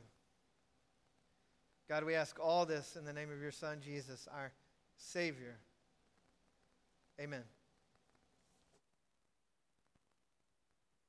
God, 1.88 2.04
we 2.04 2.14
ask 2.14 2.38
all 2.40 2.66
this 2.66 2.96
in 2.96 3.04
the 3.04 3.12
name 3.12 3.32
of 3.32 3.40
your 3.40 3.50
Son, 3.50 3.78
Jesus, 3.84 4.28
our 4.32 4.52
Savior. 4.96 5.56
Amen. 7.20 7.42